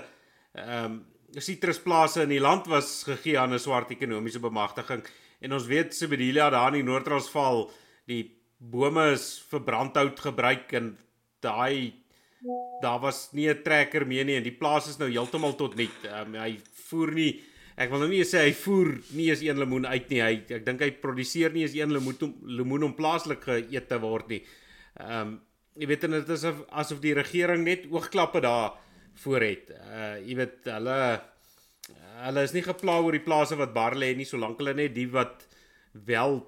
[0.54, 1.04] ehm um,
[1.44, 5.02] sitrusplase in die land was gegee aan 'n swart ekonomiese bemagtiging
[5.40, 7.70] en ons weet Siberia daar in die Noord-Transvaal
[8.06, 10.96] die bome is vir brandhout gebruik en
[11.44, 11.92] daai
[12.82, 15.90] daar was nie 'n trekker meer nie en die plaas is nou heeltemal tot nul.
[16.04, 17.40] Um, hy voer nie
[17.76, 20.20] ek wil nou nie sê hy voer nie eens een lemoen uit nie.
[20.20, 23.98] Hy ek dink hy produseer nie eens een lemoen om lemoen om plaaslik geëet te
[23.98, 24.42] word nie.
[25.00, 25.40] Ehm um,
[25.76, 28.78] jy weet en dit is asof die regering net oogklappe daar
[29.22, 29.72] voor het.
[29.76, 30.98] Uh jy weet hulle
[32.26, 35.08] hulle is nie gepla oor die plase wat bar lê nie solank hulle net die
[35.12, 35.46] wat
[36.08, 36.40] wel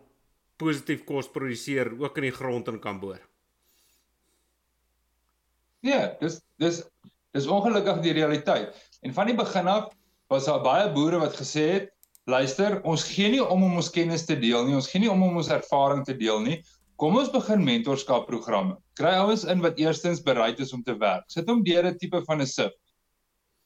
[0.58, 3.20] positief kos produseer ook in die grond in kan boor.
[5.86, 6.82] Ja, dis dis
[7.36, 8.74] dis ongelukkig die realiteit.
[9.06, 9.92] En van die begin af
[10.32, 11.92] was daar baie boere wat gesê het,
[12.28, 15.22] luister, ons gee nie om om ons kennis te deel nie, ons gee nie om
[15.22, 16.58] om ons ervaring te deel nie.
[16.98, 18.72] Kom ons begin mentorskap programme.
[18.98, 21.28] Kry ouens in wat eerstens bereid is om te werk.
[21.30, 22.72] Sit hom deur 'n tipe van 'n sif.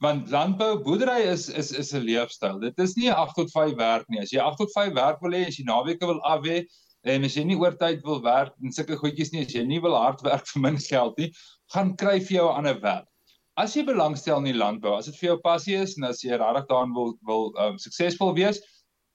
[0.05, 2.61] Want landbou, boerdery is is is 'n leefstyl.
[2.61, 4.21] Dit is nie 'n 8 tot 5 werk nie.
[4.21, 6.67] As jy 8 tot 5 werk wil hê, as jy naweke wil af hê
[7.05, 9.97] en as jy nie oortyd wil werk en sulke goedjies nie, as jy nie wil
[9.97, 11.33] hard werk vir min geld nie,
[11.73, 13.09] gaan kry vir jou 'n ander werk.
[13.57, 16.37] As jy belangstel in die landbou, as dit vir jou passie is en as jy
[16.37, 18.61] regtig daarin wil wil um, suksesvol wees,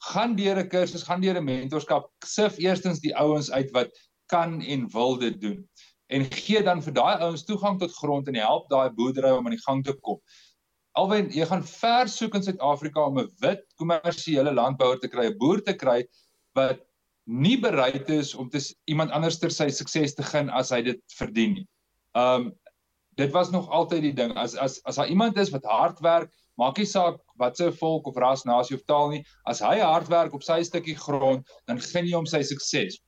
[0.10, 3.90] gaan deur 'n kursus, gaan deur 'n mentorskap, sif eerstens die ouens uit wat
[4.32, 5.62] kan en wil dit doen
[6.08, 9.56] en gee dan vir daai ouens toegang tot grond en help daai boerdery om aan
[9.56, 10.20] die gang te kom.
[10.98, 15.38] Alwen jy gaan ver soek in Suid-Afrika om 'n wit kommersiële landbouer te kry, 'n
[15.38, 16.04] boer te kry
[16.56, 16.80] wat
[17.28, 21.02] nie bereid is om te iemand anders ter sy sukses te gun as hy dit
[21.20, 21.68] verdien nie.
[22.16, 22.54] Um
[23.18, 26.32] dit was nog altyd die ding as as as daar iemand is wat hard werk,
[26.58, 30.08] maak nie saak wat se volk of ras, nasie of taal nie, as hy hard
[30.08, 33.00] werk op sy stukkie grond, dan gun jy hom sy sukses.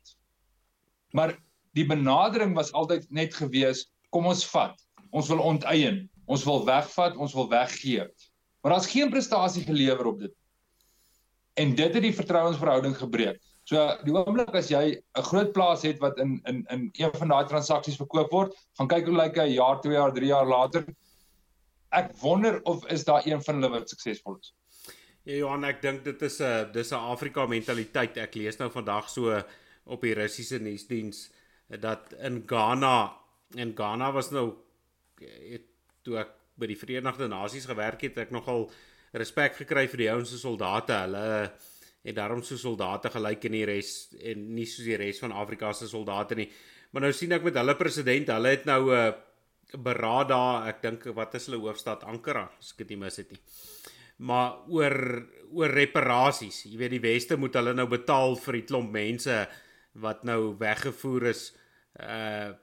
[1.11, 1.35] Maar
[1.77, 4.75] die benadering was altyd net gewees, kom ons vat.
[5.09, 6.09] Ons wil onteien.
[6.29, 8.05] Ons wil wegvat, ons wil weggee.
[8.61, 10.33] Maar daar's geen prestasie gelewer op dit.
[11.53, 13.39] En dit het die vertrouensverhouding gebreek.
[13.69, 17.27] So die oomblik as jy 'n groot plaas het wat in in in een van
[17.27, 20.85] daai transaksies verkoop word, gaan kyk hoe lyk hy jaar, 2 jaar, 3 jaar later.
[21.91, 24.53] Ek wonder of is daar een van hulle wat suksesvol is.
[25.23, 28.17] Ja Johan, ek dink dit is 'n dis 'n Afrika mentaliteit.
[28.17, 29.43] Ek lees nou vandag so
[29.89, 31.28] op die Russiese nuusdiens
[31.82, 33.12] dat in Ghana
[33.58, 34.47] en Ghana was nou
[35.19, 35.65] het,
[36.06, 38.67] toe ek by die Verenigde Nasies gewerk het, ek nogal
[39.17, 40.97] respek gekry vir die ouens se soldate.
[41.06, 41.23] Hulle
[42.04, 45.71] het daarom so soldate gelyk in die res en nie soos die res van Afrika
[45.75, 46.47] se soldate nie.
[46.91, 49.12] Maar nou sien ek met hulle president, hulle het nou 'n uh,
[49.78, 53.41] beraad daar, ek dink wat is hulle hoofstad Ankara, as ek dit mis het nie.
[54.17, 54.95] Maar oor
[55.52, 59.47] oor reparasies, jy weet die weste moet hulle nou betaal vir die klomp mense
[59.93, 61.52] wat nou weggevoer is
[61.99, 62.56] uh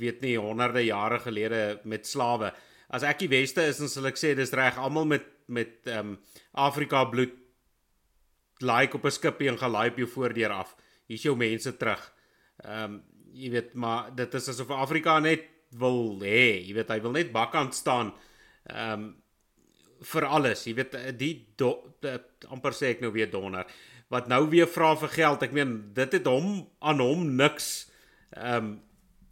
[0.00, 2.52] weet nie honderde jare gelede met slawe.
[2.88, 6.12] As ek die weste is, dan sal ek sê dis reg almal met met ehm
[6.12, 6.18] um,
[6.62, 7.34] Afrika bloed
[8.62, 10.76] like op 'n skipie en gaan laai op jou voordeur af.
[11.06, 12.12] Hier's jou mense terug.
[12.64, 17.00] Ehm um, jy weet maar dit is asof Afrika net wil hê, jy weet hy
[17.00, 18.14] wil net bakkant staan.
[18.64, 19.16] Ehm um,
[20.00, 23.66] vir alles, jy weet die, die, die amper sê ek nou weer donder
[24.10, 25.42] wat nou weer vra vir geld.
[25.46, 27.90] Ek meen dit het hom aan hom niks
[28.36, 28.70] ehm um,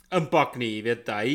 [0.08, 0.78] impak nie.
[0.78, 1.32] Jy weet hy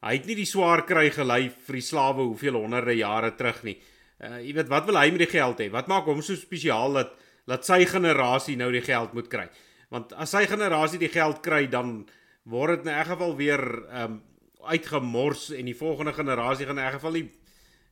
[0.00, 3.76] hy het nie die swaar kry gelei vir die slawe hoeveel honderde jare terug nie.
[4.22, 5.68] Uh jy weet wat wil hy met die geld hê?
[5.74, 7.16] Wat maak hom so spesiaal dat
[7.48, 9.48] dat sy generasie nou die geld moet kry?
[9.92, 12.06] Want as sy generasie die geld kry dan
[12.48, 14.22] word dit in 'n geval weer ehm um,
[14.68, 17.30] uitgemors en die volgende generasie gaan in 'n geval nie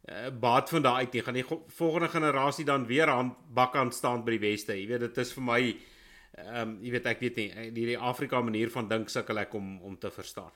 [0.08, 1.22] uh, baat van daai uit nie.
[1.22, 1.46] Gaan die
[1.78, 4.76] volgende generasie dan weer aan bak aan staan by die weste.
[4.78, 5.60] Jy weet dit is vir my
[6.36, 9.54] ehm um, jy weet ek weet nie die, die Afrika manier van dink sukkel ek
[9.56, 10.50] om om te verstaan.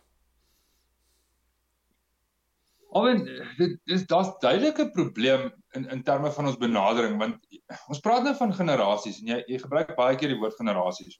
[2.92, 3.22] Alwen
[3.56, 7.40] dit is daar's duidelike probleem in in terme van ons benadering want
[7.88, 11.16] ons praat nou van generasies en jy jy gebruik baie keer die woord generasies.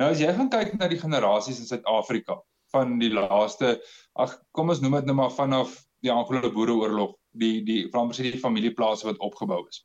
[0.00, 2.40] Nou as jy gaan kyk na die generasies in Suid-Afrika
[2.72, 3.76] van die laaste
[4.16, 8.42] ag kom ons noem dit nou maar vanaf die Anglo-Boereoorlog die die veral presies die
[8.42, 9.84] familieplase wat opgebou is.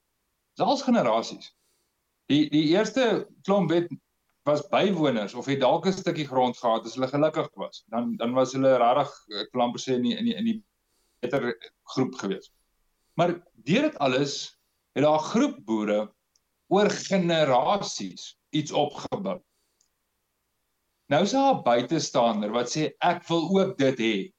[0.56, 1.52] Dis al generasies.
[2.32, 3.92] Die die eerste klomp het
[4.46, 7.84] was bywoners of het dalk 'n stukkie grond gehad as hulle gelukkig was.
[7.90, 10.64] Dan dan was hulle regtig ek wil amper sê in die, in die in die
[11.22, 12.52] beter groep gewees.
[13.14, 14.58] Maar deur dit alles
[14.94, 16.14] het daar 'n groep boere
[16.68, 19.42] oor generasies iets opgebou.
[21.08, 24.34] Nou is daar 'n buitestander wat sê ek wil ook dit hê.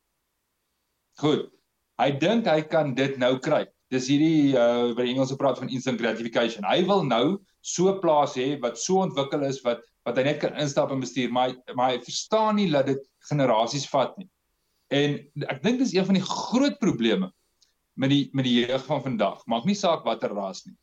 [1.19, 1.56] Goed.
[2.00, 3.64] Hy dink hy kan dit nou kry.
[3.92, 6.66] Dis hierdie uh wat die Engelse praat van instant gratification.
[6.68, 10.54] Hy wil nou so plaas hê wat so ontwikkel is wat wat hy net kan
[10.62, 14.28] instap en bestuur, maar hy, maar hy verstaan nie dat dit generasies vat nie.
[14.94, 15.16] En
[15.50, 17.32] ek dink dis een van die groot probleme
[17.98, 19.40] met die met die jeug van vandag.
[19.50, 20.76] Maak nie saak watter ras nie.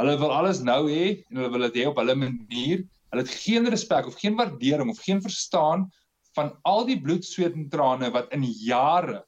[0.00, 2.82] Hulle wil alles nou hê en hulle wil dit hê op hulle manier.
[3.12, 5.86] Hulle het geen respek of geen waardering of geen verstaan
[6.34, 9.20] van al die bloed, sweet en trane wat in jare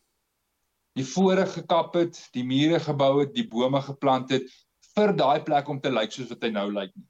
[0.96, 4.48] die vorige gekap het, die mure gebou het, die bome geplant het
[4.96, 7.06] vir daai plek om te lyk soos wat hy nou lyk nie.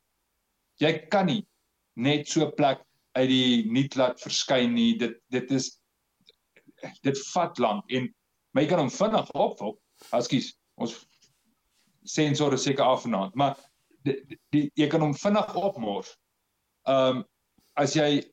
[0.83, 1.43] Jy kan nie
[1.97, 2.83] net so 'n plek
[3.17, 4.99] uit die niet laat verskyn nie.
[4.99, 5.81] Dit dit is
[7.03, 8.11] dit vat lank en
[8.55, 9.79] my kan hom vinnig opvul.
[10.13, 11.07] Ekskuus, ons
[12.05, 13.57] sensor is seker af vanaand, maar
[14.05, 16.17] die, die jy kan hom vinnig opmors.
[16.87, 17.25] Ehm um,
[17.77, 18.25] as jy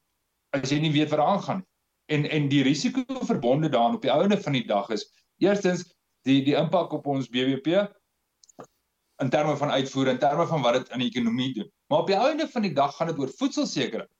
[0.53, 1.69] as jy nie weet wat aangaan nie.
[2.05, 5.05] En en die risiko verbonde daaraan op die ouene van die dag is
[5.41, 5.85] Eerstens
[6.27, 7.85] die die impak op ons BBP
[9.23, 11.71] in terme van uitvoer en terme van wat dit in die ekonomie doen.
[11.87, 14.11] Maar op die einde van die dag gaan dit oor voedselsekerheid.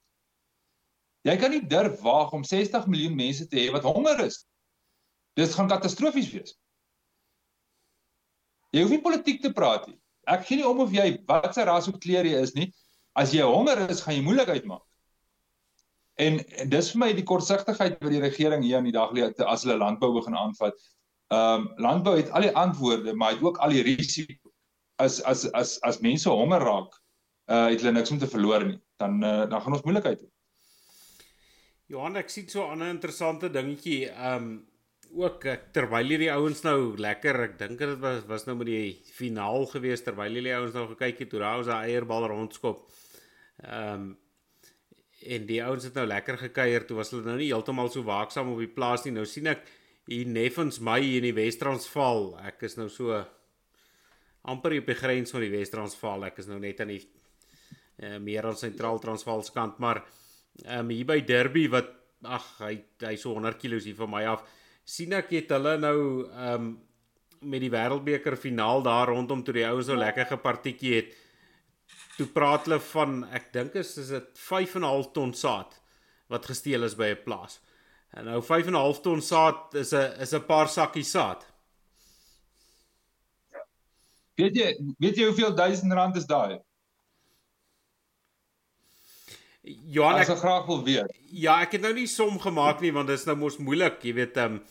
[1.23, 4.43] Jy kan nie durf waag om 60 miljoen mense te hê wat honger is.
[5.39, 6.55] Dit gaan katastrofies wees.
[8.73, 9.97] Jy hoef nie politiek te praat nie.
[10.29, 12.71] Ek gee nie om of jy watse ras of kleur jy is nie.
[13.15, 14.83] As jy honger is, gaan jy moeilikheid maak.
[16.21, 19.65] En dis vir my die kortsigtigheid wat die regering hier aan die dag lê as
[19.65, 20.77] hulle landbou begin aanvat.
[21.33, 24.51] Ehm um, landbou het al die antwoorde, maar het ook al die risiko.
[24.95, 26.99] As as as as mense honger raak,
[27.51, 28.79] uh het hulle niks om te verloor nie.
[29.01, 30.29] Dan uh, dan gaan ons moeilikheid hê.
[31.93, 34.09] Johan, ek sien so 'n ander interessante dingetjie.
[34.11, 34.53] Ehm um,
[35.13, 39.67] ook terwyl hierdie ouens nou lekker, ek dink dit was was nou met die finaal
[39.69, 42.89] gewees terwyl hierdie ouens nou gekyk het hoe daai ou se eierbal rondskop.
[43.63, 44.11] Ehm um,
[45.23, 48.49] en die ouens het nou lekker gekuier toe was hulle nou nie heeltemal so waaksaam
[48.51, 49.13] op die plaas nie.
[49.15, 49.63] Nou sien ek
[50.09, 52.33] hier Neffens my in die Wes-Transvaal.
[52.49, 53.15] Ek is nou so
[54.43, 56.27] amper op die grens van die Wes-Transvaal.
[56.29, 57.01] Ek is nou net aan die
[58.03, 60.03] uh, meer aan sentraal-Transvaal se kant, maar
[60.63, 61.89] ehm um, hier by Derby wat
[62.23, 64.43] ag hy hy so 100 km hier van my af.
[64.85, 66.73] sien ek het hulle nou ehm um,
[67.43, 71.09] met die Wêreldbeker finaal daar rondom toe die ouens so lekker gepartiekie het.
[72.15, 75.75] Toe praat hulle van ek dink is is dit 5.5 ton saad
[76.31, 77.59] wat gesteel is by 'n plaas.
[78.13, 81.45] En nou 5.5 ton saad is 'n is 'n paar sakkies saad.
[84.35, 86.59] Weet jy, weet jy hoeveel duisend rand is daai?
[89.63, 91.11] Johan, ek sou graag wil weet.
[91.31, 94.13] Ja, ek het nou nie som gemaak nie want dit is nou mos moeilik, jy
[94.13, 94.63] weet, ehm um,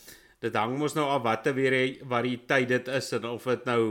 [0.43, 1.75] dit hang mos nou af watter weer
[2.11, 3.81] wat die tyd dit is en of dit nou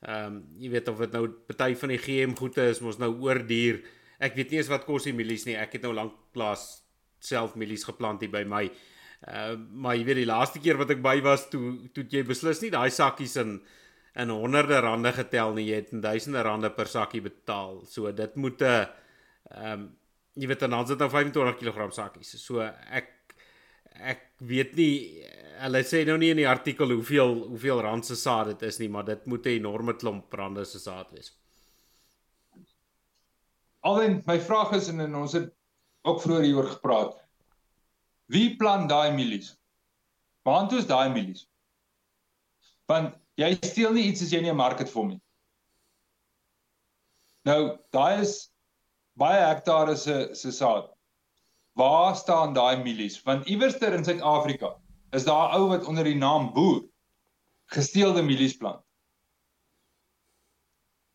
[0.00, 3.12] ehm um, jy weet of dit nou party van die GM goede is mos nou
[3.20, 3.82] oorduur.
[4.18, 5.56] Ek weet nie eens wat kos die mielies nie.
[5.56, 6.82] Ek het nou lank plaas
[7.20, 8.64] self mielies geplant hier by my.
[9.28, 12.62] Uh maar jy weet die laaste keer wat ek by was toe toe jy beslis
[12.62, 13.60] nie daai sakkies in
[14.20, 17.82] in honderde rande getel nie, jy het in duisende rande per sakkie betaal.
[17.86, 18.86] So dit moet 'n uh,
[19.50, 19.96] ehm um,
[20.34, 22.44] jy weet dan is dit nou 25 kg sakkies.
[22.44, 23.12] So ek
[24.00, 25.24] ek weet nie
[25.60, 28.88] hulle sê nou nie in die artikel hoeveel hoeveel rand se saad dit is nie,
[28.88, 31.36] maar dit moet 'n enorme klomp rande se saad wees.
[33.80, 35.52] Alwen my vraag is en ons het
[36.02, 37.29] ook vroeër hieroor gepraat.
[38.30, 39.56] Wie plan daai milies?
[40.46, 41.48] Waar toe is daai milies?
[42.90, 45.20] Want jy steel nie iets as jy nie 'n mark het vir hom nie.
[47.44, 48.52] Nou, daai is
[49.18, 50.92] baie hektare se se saad.
[51.74, 53.18] Waar staan daai milies?
[53.24, 54.76] Want iewerster in Suid-Afrika
[55.12, 56.84] is daar 'n ou wat onder die naam boer
[57.74, 58.84] gesteelde milies plant.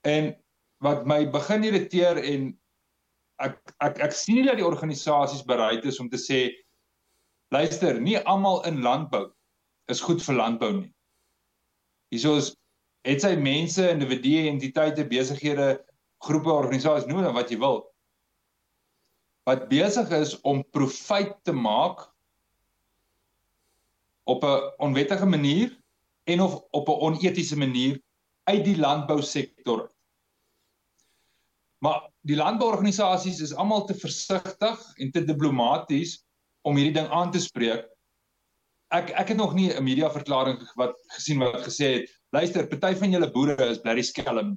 [0.04, 0.36] En
[0.84, 2.60] wat my begin irriteer en
[3.39, 6.64] ek ek ek sien nie dat die organisasies bereid is om te sê
[7.56, 9.30] luister, nie almal in landbou
[9.91, 10.91] is goed vir landbou nie.
[12.13, 12.54] Hierso is
[13.06, 15.76] het sy mense, individue, entiteite, besighede,
[16.26, 17.84] groepe, organisasies, noem dit wat jy wil
[19.46, 22.02] wat besig is om profijt te maak
[24.26, 25.78] op 'n onwettige manier
[26.24, 28.02] en of op 'n onetiese manier
[28.44, 29.91] uit die landbousektor.
[31.78, 36.25] Maar die landbouorganisasies is almal te versigtig en te diplomaties
[36.65, 37.86] om hierdie ding aan te spreek.
[38.93, 42.95] Ek ek het nog nie 'n media verklaring wat gesien wat gesê het, luister, party
[42.95, 44.56] van julle boere is blerry skelm.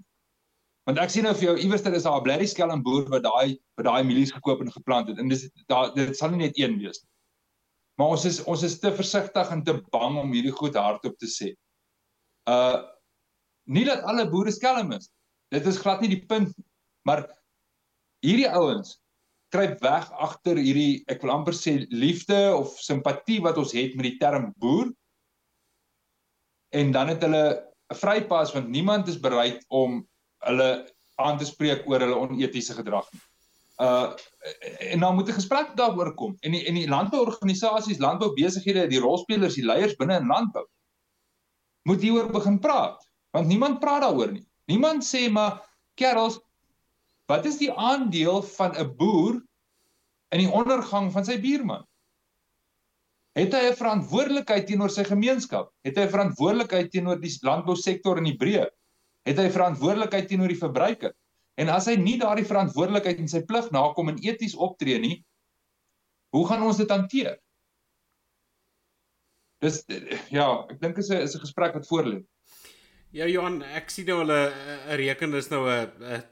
[0.87, 3.23] Want ek sien nou vir jou iewers daar is daar 'n blerry skelm boer wat
[3.23, 6.59] daai wat daai mielies gekoop en geplant het en dis daar dit sal nie net
[6.59, 7.11] een wees nie.
[7.99, 11.27] Maar ons is ons is te versigtig en te bang om hierdie goed hardop te
[11.27, 11.53] sê.
[12.49, 12.85] Uh
[13.69, 15.11] nie dat alle boere skelm is.
[15.53, 16.65] Dit is glad nie die punt nie.
[17.05, 17.27] Maar
[18.25, 18.99] hierdie ouens
[19.55, 24.11] kruip weg agter hierdie ek wil amper sê liefde of simpatie wat ons het met
[24.11, 24.91] die term boer.
[26.77, 27.45] En dan het hulle
[27.93, 30.03] 'n vrypas want niemand is bereid om
[30.45, 30.71] hulle
[31.19, 33.23] aan te spreek oor hulle onetiese gedrag nie.
[33.81, 34.13] Uh
[34.93, 36.37] en dan moet 'n gesprek daaroor kom.
[36.41, 40.67] En die en die landbouorganisasies, landboubesighede, die rolspelers, die leiers binne in landbou
[41.89, 43.01] moet hieroor begin praat.
[43.31, 44.45] Want niemand praat daaroor nie.
[44.69, 45.63] Niemand sê maar
[45.95, 46.41] kerels,
[47.29, 49.39] wat is die aandeel van 'n boer
[50.33, 51.85] in die ondergang van sy buurman?
[53.39, 55.71] Het hy 'n verantwoordelikheid teenoor sy gemeenskap?
[55.85, 58.67] Het hy 'n verantwoordelikheid teenoor die landbousektor in die breë?
[59.25, 61.13] Het hy 'n verantwoordelikheid teenoor die verbruiker?
[61.59, 65.25] En as hy nie daardie verantwoordelikheid en sy plig nakom en eties optree nie,
[66.31, 67.39] hoe gaan ons dit hanteer?
[69.61, 69.85] Dis
[70.31, 72.25] ja, ek dink is 'n is 'n gesprek wat voorlê.
[73.11, 76.23] Ja Johan, ek sien nou hulle 'n reken is nou 'n 'n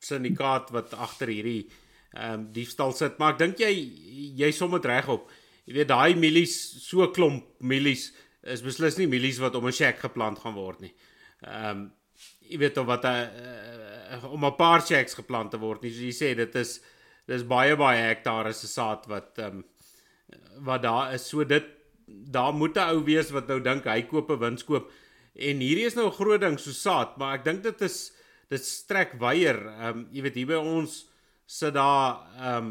[0.00, 1.68] syndikaat wat agter hierdie
[2.10, 3.70] ehm um, diefstal sit, maar ek dink jy
[4.40, 5.28] jy som dit reg op.
[5.68, 8.08] Jy weet daai mielies, so klomp mielies
[8.42, 10.94] is beslis nie mielies wat om 'n shack geplant gaan word nie.
[11.46, 11.92] Ehm um,
[12.50, 15.92] jy weet of wat 'n uh, uh, om 'n paar shacks geplant te word nie.
[15.92, 16.80] So jy sê dit is
[17.26, 19.64] dis baie baie hektare se saad wat ehm um,
[20.66, 21.28] wat daar is.
[21.28, 21.64] So dit
[22.06, 24.90] daar moet 'n ou wees wat nou dink hy koop 'n winskoop
[25.34, 28.12] en hierdie is nou 'n groot ding so saad, maar ek dink dit is
[28.50, 29.60] dit strek weier.
[29.78, 31.04] Ehm um, jy weet hier by ons
[31.46, 32.70] sit daar ehm um,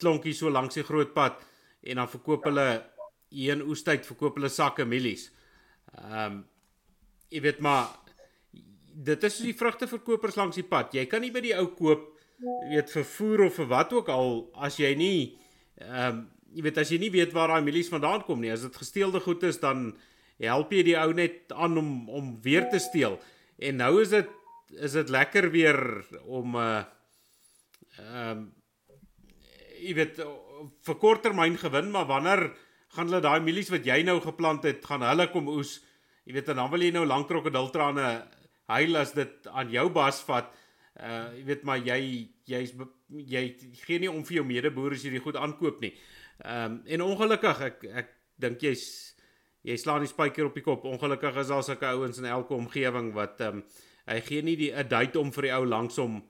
[0.00, 1.38] klonkie so langs die groot pad
[1.84, 2.68] en dan verkoop hulle
[3.34, 5.30] een oestyd verkoop hulle sakke mielies.
[5.96, 6.42] Ehm um,
[7.32, 7.88] jy weet maar
[8.94, 10.92] dit is die vrugteverkopers langs die pad.
[10.94, 12.12] Jy kan nie by die ou koop
[12.70, 15.18] weet vervoer of vir wat ook al as jy nie
[15.80, 16.22] ehm um,
[16.54, 18.52] jy weet as jy nie weet waar daai mielies vandaan kom nie.
[18.54, 19.88] As dit gesteelde goed is dan
[20.38, 23.18] help jy die ou net aan om om weer te steel.
[23.58, 24.30] En nou is dit
[24.80, 25.78] is dit lekker weer
[26.24, 26.84] om 'n uh,
[27.98, 28.44] ehm um,
[29.84, 30.20] jy weet
[30.86, 32.50] vir korttermyn gewin, maar wanneer
[32.94, 35.80] gaan hulle daai mielies wat jy nou geplant het, gaan hulle kom oes?
[36.24, 38.08] Jy weet dan wil jy nou lank krokodiltrane
[38.72, 40.52] huil as dit aan jou bas vat.
[40.94, 42.00] Uh jy weet maar jy
[42.48, 42.72] jy's
[43.10, 43.42] jy
[43.84, 45.92] gee nie om vir jou medeboere as jy dit goed aankoop nie.
[46.44, 48.84] Ehm um, en ongelukkig ek ek dink jy's
[49.64, 50.84] jy slaan die spyker op die kop.
[50.84, 53.66] Ongelukkig is daar sulke ouens in elke omgewing wat ehm um,
[54.06, 56.22] hy gee nie die 'n date om vir die ou langsom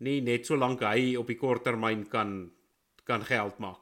[0.00, 2.50] nie net so lank hy op die kort termyn kan
[3.04, 3.80] kan geld maak.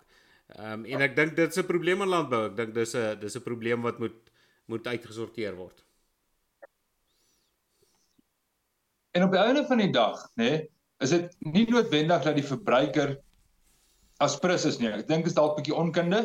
[0.56, 2.46] Ehm um, en ek dink dit is 'n probleem in landbou.
[2.46, 4.16] Ek dink dis 'n dis 'n probleem wat moet
[4.66, 5.84] moet uitgesorteer word.
[9.16, 10.68] En op die einde van die dag, nê, nee,
[11.00, 13.16] is dit nie noodwendig dat die verbruiker
[14.20, 14.90] as prins is nie.
[14.90, 16.22] Ek dink is dalk 'n bietjie onkunde.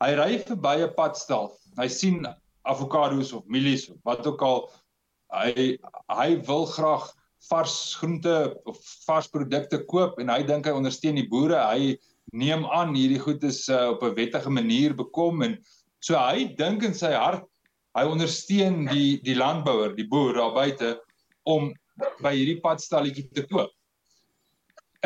[0.00, 1.52] Hy ry verby 'n padstal.
[1.76, 2.26] Hy sien
[2.62, 4.70] avokado's of mielies of wat ook al.
[5.30, 5.76] Hy
[6.10, 7.08] hy wil graag
[7.48, 8.36] vars groente
[8.68, 11.58] of vars produkte koop en hy dink hy ondersteun die boere.
[11.58, 11.94] Hy
[12.36, 15.56] neem aan hierdie goed is uh, op 'n wettige manier bekom en
[16.00, 17.46] so hy dink in sy hart
[17.98, 20.94] hy ondersteun die die landbouer, die boer daar buite
[21.48, 21.70] om
[22.22, 23.72] by hierdie padstalletjie te koop.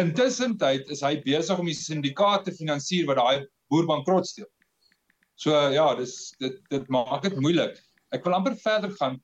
[0.01, 4.49] Intussen tyd is hy besig om die syndikaat te finansier wat daai boer bankrot steel.
[5.39, 7.79] So ja, dis dit dit maak dit moeilik.
[8.15, 9.21] Ek wil amper verder gaan.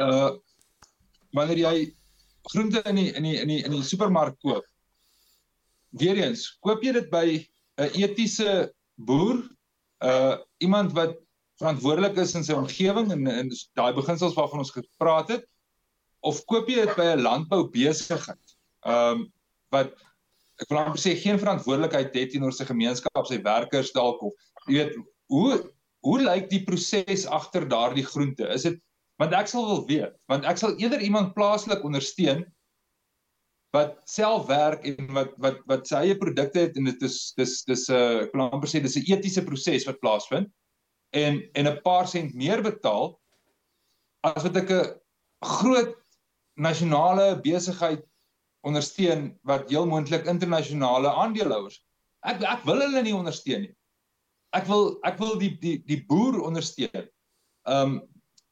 [0.00, 0.32] Uh
[1.32, 1.76] wanneer jy
[2.52, 4.64] groente in die in die in die in die supermark koop.
[5.96, 7.26] Weereens, koop jy dit by
[7.80, 9.40] 'n etiese boer,
[10.04, 11.16] uh iemand wat
[11.60, 15.44] verantwoordelik is in sy omgewing en in daai beginsels waarvan ons gepraat het
[16.20, 18.56] of koop jy dit by 'n landboubesigheid?
[18.84, 19.30] Um
[19.72, 19.94] wat
[20.60, 24.32] ek wil amper sê geen verantwoordelikheid het teenoor sy gemeenskap, sy werkers dalk of
[24.68, 24.96] jy weet
[25.32, 28.48] hoe hoe lyk die proses agter daardie groente?
[28.50, 28.80] Is dit
[29.22, 32.44] want ek sal wil weet want ek sal eerder iemand plaaslik ondersteun
[33.76, 37.54] wat self werk en wat wat wat sy eie produkte het en dit is dis
[37.70, 40.50] dis 'n uh, ek wil amper sê dis 'n etiese proses wat plaasvind
[41.24, 43.14] en en 'n paar sent meer betaal
[44.24, 44.94] as wat ek 'n
[45.42, 45.94] groot
[46.56, 48.04] nasionale besigheid
[48.62, 51.80] ondersteun wat heel moontlik internasionale aandeelhouers.
[52.22, 53.74] Ek ek wil hulle nie ondersteun nie.
[54.54, 57.08] Ek wil ek wil die die die boer ondersteun.
[57.66, 58.02] Um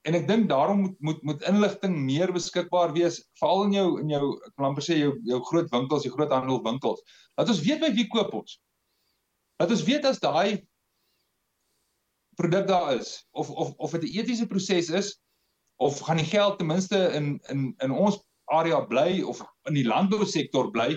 [0.08, 4.12] en ek dink daarom moet moet moet inligting meer beskikbaar wees veral in jou in
[4.14, 7.02] jou ek wil amper sê jou jou groot winkels, jou groot handelwinkels.
[7.37, 8.56] Laat ons weet by wie koop ons.
[9.60, 10.62] Laat ons weet as daai
[12.40, 15.12] produk daar is of of of dit 'n etiese proses is
[15.77, 19.87] of gaan die geld ten minste in in in ons area bly of in die
[19.87, 20.96] landbousektor bly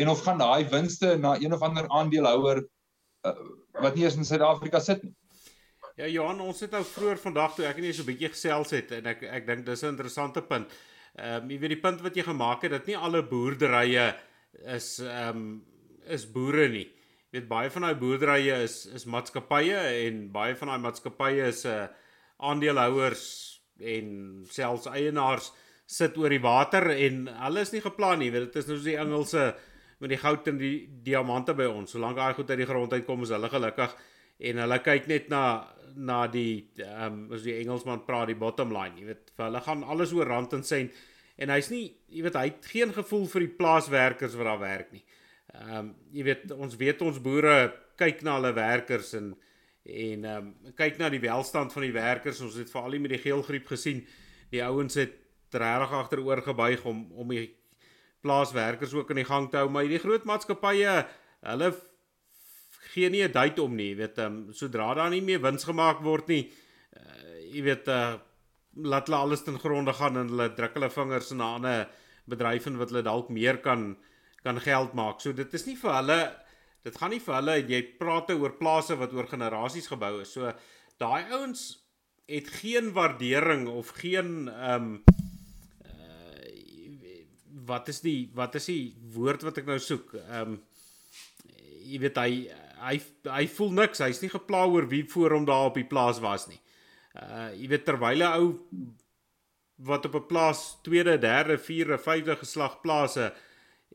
[0.00, 2.64] en of gaan daai winste na een of ander aandeelhouer
[3.26, 3.34] uh,
[3.82, 5.14] wat nie eens in Suid-Afrika sit nie.
[5.98, 8.92] Ja Johan, ons het nou vroeër vandag toe ek net so 'n bietjie gesels het
[8.94, 10.70] en ek ek dink dis 'n interessante punt.
[11.18, 14.14] Ehm um, jy weet die punt wat jy gemaak het dat nie alle boerderye
[14.76, 15.64] is ehm um,
[16.06, 16.86] is boere nie.
[17.32, 21.64] Jy weet baie van daai boerderye is is maatskappye en baie van daai maatskappye is
[21.64, 21.88] 'n uh,
[22.38, 25.52] aandeelhouers en selfs eienaars
[25.86, 28.30] sit oor die water en hulle is nie geplan nie.
[28.30, 29.56] Jy weet dit is nou so die Engelse
[29.98, 31.90] met die goud en die diamante by ons.
[31.90, 33.96] Solank daai goed uit die grond uitkom, is hulle gelukkig
[34.38, 35.42] en hulle kyk net na
[35.98, 39.62] na die ehm um, as die Engelsman praat die bottom line, jy weet, vir hulle
[39.64, 40.94] gaan alles oor rand en sent
[41.38, 44.94] en hy's nie, jy weet, hy het geen gevoel vir die plaaswerkers wat daar werk
[44.94, 45.04] nie.
[45.54, 47.58] Ehm um, jy weet, ons weet ons boere
[47.98, 49.32] kyk na hulle werkers en
[49.88, 52.42] en ehm um, kyk na die welstand van die werkers.
[52.44, 54.04] Ons het veral met die geelgriep gesien.
[54.52, 55.16] Die ouens het
[55.52, 57.48] regtig agteroor gebuig om om die
[58.20, 60.94] plaaswerkers ook in die gang te hou, maar die groot maatskappye,
[61.46, 61.70] hulle
[62.98, 66.02] gee nie 'n date om nie, jy weet, um, sodra daar nie meer wins gemaak
[66.02, 66.50] word nie,
[66.96, 68.18] uh, jy weet, uh,
[68.78, 71.88] laat hulle alles ten gronde gaan en hulle druk hulle vingers in 'n ander
[72.28, 73.96] bedryf en wat hulle dalk meer kan
[74.44, 75.20] kan geld maak.
[75.20, 76.20] So dit is nie vir hulle
[76.84, 80.32] dit gaan nie vir hulle jy praat oor plase wat oor generasies gebou is.
[80.32, 80.52] So
[81.00, 81.78] daai ouens
[82.28, 85.04] het geen waardering of geen ehm um,
[85.84, 87.18] uh,
[87.68, 90.14] wat is die wat is die woord wat ek nou soek?
[90.14, 90.62] Ehm um,
[91.88, 92.32] jy weet hy
[92.80, 93.98] hy hy voel niks.
[94.04, 96.60] Hy's nie gepla oor wie voor hom daar op die plaas was nie.
[97.14, 98.48] Uh jy weet terwyl 'n ou
[99.88, 103.32] wat op 'n plaas tweede, derde, vierde, vyfde geslag plase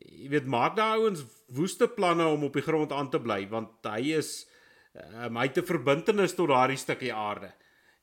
[0.02, 1.22] jy weet maak daai ouens
[1.54, 4.46] woeste planne om op die grond aan te bly want hy is
[4.94, 7.52] um, hy het 'n verbintenis tot daardie stukkie aarde.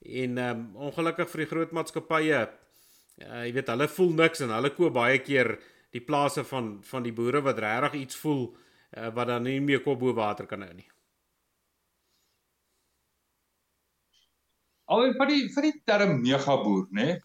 [0.01, 4.73] En um, ongelukkig vir die groot maatskappye uh, jy weet hulle voel niks en hulle
[4.75, 5.57] koop baie keer
[5.91, 8.55] die plase van van die boere wat regtig iets voel
[8.91, 10.87] meer kop bo water kan hou nie.
[14.91, 17.05] Al vir die vir die term megaboer, nê?
[17.05, 17.19] Nee?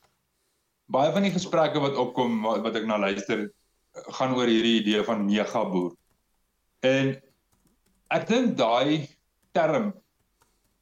[0.86, 3.48] Baie van die gesprekke wat opkom wat, wat ek na luister
[4.14, 5.96] gaan oor hierdie idee van megaboer.
[6.86, 7.16] En
[8.14, 9.08] ek dink daai
[9.56, 9.90] term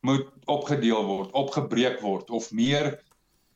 [0.05, 2.99] moet opgedeel word, opgebreek word of meer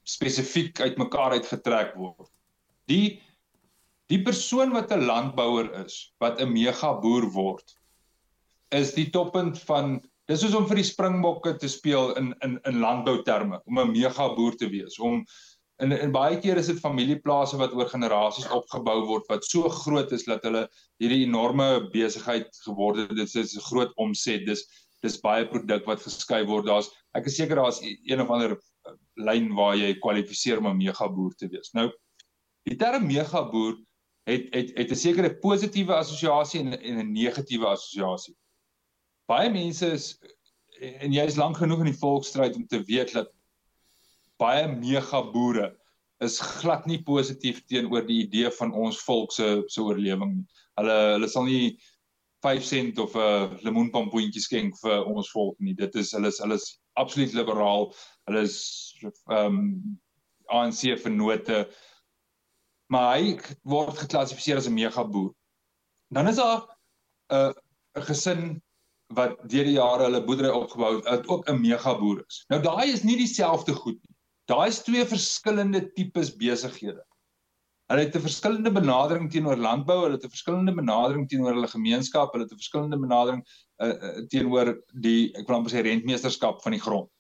[0.08, 2.30] spesifiek uitmekaar uitgetrek word.
[2.88, 3.20] Die
[4.09, 7.74] Die persoon wat 'n landbouer is, wat 'n mega boer word,
[8.72, 12.80] is die toppunt van dis soos om vir die Springbokke te speel in in in
[12.80, 15.24] landbouterme, om 'n mega boer te wees, om
[15.78, 20.12] in in baie keer is dit familieplase wat oor generasies opgebou word wat so groot
[20.12, 20.66] is dat hulle
[20.98, 23.16] hierdie enorme besigheid geword het.
[23.16, 24.46] Dit is 'n groot omset.
[24.46, 24.64] Dis
[25.02, 26.66] dis baie produk wat geskei word.
[26.66, 30.78] Daar's ek is seker daar's een of ander uh, lyn waar jy kwalifiseer om 'n
[30.78, 31.70] mega boer te wees.
[31.74, 31.90] Nou
[32.64, 33.76] die term mega boer
[34.28, 38.36] het het het 'n sekere positiewe assosiasie en en 'n negatiewe assosiasie.
[39.26, 40.18] Baie mense is
[40.80, 43.30] en jy is lank genoeg in die volksstryd om te weet dat
[44.38, 45.76] baie mega boere
[46.18, 50.46] is glad nie positief teenoor die idee van ons volk se se oorlewing nie.
[50.78, 51.78] Hulle hulle sal nie
[52.42, 55.74] 5 sent of 'n lemoenpampoentjie skenk vir ons volk nie.
[55.74, 57.94] Dit is hulle is hulle is absoluut liberaal.
[58.26, 58.58] Hulle is
[59.30, 59.98] ehm um,
[60.48, 61.68] ANC vennote
[62.93, 65.32] maar hy word geklassifiseer as 'n mega boer.
[66.11, 66.64] Dan is daar
[67.30, 67.53] 'n uh,
[67.97, 68.62] 'n gesin
[69.16, 72.45] wat deur die jare hulle boerdery opgebou het, wat ook 'n mega boer is.
[72.49, 74.16] Nou daai is nie dieselfde goed nie.
[74.49, 77.05] Daai is twee verskillende tipes besighede.
[77.89, 82.32] Hulle het 'n verskillende benadering teenoor landbou, hulle het 'n verskillende benadering teenoor hulle gemeenskap,
[82.32, 83.43] hulle het 'n verskillende benadering
[83.82, 87.11] uh, uh, teenoor die ek wil amper sê rentmeesterskap van die grond.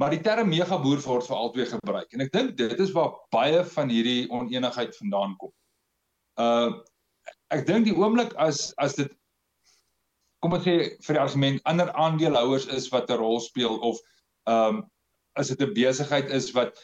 [0.00, 3.60] Maar die term megaboer word vir albei gebruik en ek dink dit is waar baie
[3.74, 5.52] van hierdie oneenigheid vandaan kom.
[6.40, 6.72] Uh
[7.54, 9.12] ek dink die oomblik as as dit
[10.42, 10.74] kom ons sê
[11.06, 14.00] vir die argument ander aandeelhouers is wat 'n rol speel of
[14.50, 14.82] um
[15.36, 16.78] as dit 'n besigheid is wat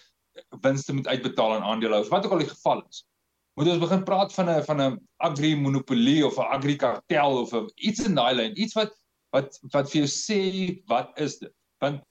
[0.63, 3.05] winste moet uitbetaal aan aandeelhouers, wat ook al die geval is.
[3.59, 7.53] Moet ons begin praat van 'n van 'n agri monopolie of 'n agri kartel of
[7.53, 8.95] 'n iets in daai lyn, iets wat
[9.31, 10.41] wat wat vir jou sê
[10.87, 11.53] wat is dit?
[11.79, 12.03] Want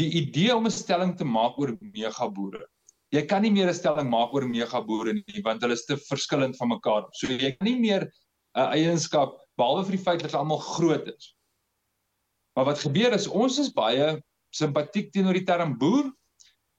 [0.00, 2.66] die idee om 'n stelling te maak oor megaboere.
[3.14, 6.56] Jy kan nie meer 'n stelling maak oor megaboere nie want hulle is te verskillend
[6.56, 7.08] van mekaar.
[7.12, 10.58] So jy kan nie meer 'n uh, eienskap behalwe vir die feit dat hulle almal
[10.58, 11.34] groot is.
[12.56, 14.22] Maar wat gebeur is ons is baie
[14.54, 16.10] simpatiek teenoor die term boer.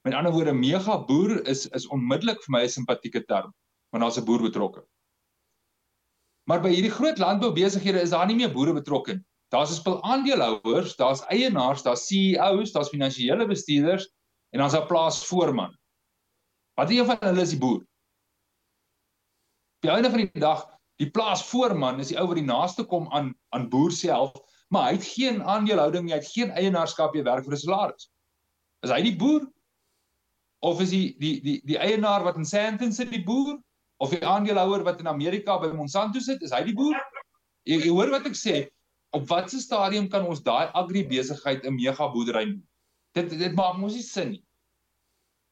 [0.04, 3.52] Met ander woorde megaboer is is onmiddellik vir my 'n simpatieke term
[3.92, 4.84] want daar's 'n boer betrokke.
[6.46, 9.24] Maar by hierdie groot landboubesighede is daar nie meer boere betrokke nie.
[9.56, 14.04] Daar's 'n spul aandeelhouers, daar's eienaars, daar's CEOs, daar's finansiële bestuurders
[14.52, 15.78] en dan's daar plaasvoorman.
[16.74, 17.80] Wat een van hulle is die boer?
[19.76, 20.66] Op die einde van die dag,
[21.00, 24.36] die plaasvoorman is die ou wat die naaste kom aan aan boer self,
[24.68, 28.10] maar hy het geen aandelehouding nie, hy het geen eienaarskap nie, werk vir 'n salaris.
[28.84, 29.48] Is hy die boer?
[30.60, 33.56] Of is hy die die die die eienaar wat in Sandton sit die boer?
[33.96, 37.00] Of die aandeelhouer wat in Amerika by Monsanto sit, is hy die boer?
[37.64, 38.68] Jy, jy hoor wat ek sê?
[39.16, 42.64] Op watter stadium kan ons daai agribesigheid 'n mega boerdery noem?
[43.16, 44.44] Dit dit maak mos nie sin nie.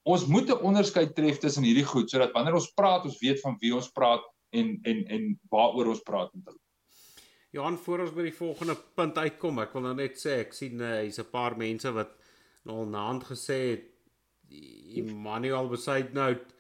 [0.05, 3.57] Ons moet 'n onderskeid tref tussen hierdie goed sodat wanneer ons praat, ons weet van
[3.61, 6.61] wie ons praat en en en waaroor ons praat met hulle.
[7.55, 10.81] Johan voor ons by die volgende punt uitkom, ek wil nou net sê ek sien
[10.81, 12.11] uh, hier's 'n paar mense wat
[12.65, 13.85] nou al naand gesê het
[14.95, 16.55] Emmanuel Besaidnout,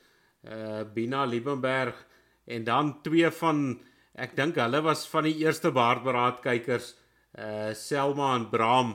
[0.44, 1.96] uh Bina Liebenberg
[2.44, 3.80] en dan twee van
[4.14, 6.94] ek dink hulle was van die eerste baardberaad kykers
[7.38, 8.94] uh Selma en Bram.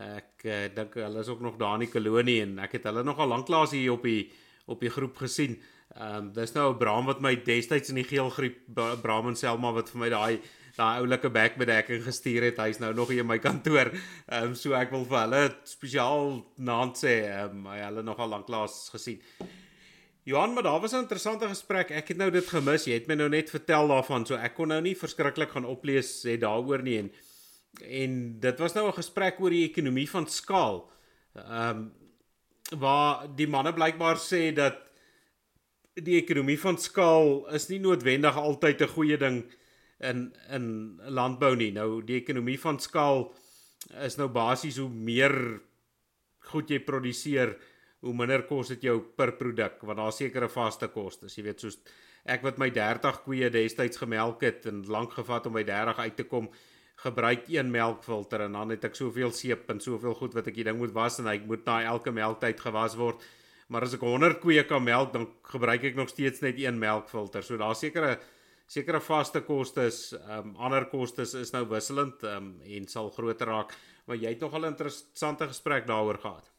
[0.00, 3.04] Ek uh, dink hulle is ook nog daar in die kolonie en ek het hulle
[3.06, 4.30] nog al lanklaas hier op die
[4.70, 5.58] op die groep gesien.
[5.96, 8.58] Ehm um, dis nou Bram wat my destyds in die geel groep
[9.02, 10.40] Bram en Selma wat vir my daai
[10.76, 12.60] daai oulike bekbedekking gestuur het.
[12.62, 13.90] Hy's nou nog hier in my kantoor.
[14.26, 17.20] Ehm um, so ek wil vir hulle spesiaal naam sê.
[17.30, 19.22] Ehm um, hulle nog al lanklaas gesien.
[20.24, 21.90] Johan, maar daar was 'n interessante gesprek.
[21.90, 22.84] Ek het nou dit gemis.
[22.84, 26.26] Jy het my nou net vertel daarvan, so ek kon nou nie verskriklik gaan oplees
[26.26, 27.12] sê daaroor nie en
[27.80, 30.90] en dit was nou 'n gesprek oor die ekonomie van skaal.
[31.34, 31.92] Ehm um,
[32.78, 34.76] waar die manne blykbaar sê dat
[35.94, 39.44] die ekonomie van skaal is nie noodwendig altyd 'n goeie ding
[39.98, 41.72] in in landbou nie.
[41.72, 43.34] Nou die ekonomie van skaal
[44.00, 45.60] is nou basies hoe meer
[46.38, 47.56] goed jy produseer,
[48.00, 51.36] hoe minder kos dit jou per produk want daar sekerre vaste kostes.
[51.36, 51.78] Jy weet soos
[52.24, 56.16] ek wat my 30 koeie destyds gemelk het en lank gevat om by 30 uit
[56.16, 56.48] te kom,
[57.00, 60.66] gebruik een melkfilter en dan het ek soveel seep en soveel goed wat ek die
[60.68, 63.22] ding moet was en hy moet na elke melktyd gewas word.
[63.70, 67.44] Maar as ek 100 koeie kan melk, dan gebruik ek nog steeds net een melkfilter.
[67.46, 68.18] So daar sekerre
[68.70, 73.50] sekere vaste kostes, ehm um, ander kostes is nou wisselend ehm um, en sal groter
[73.50, 73.74] raak,
[74.06, 76.50] maar jy het nog 'n interessante gesprek daaroor gehad.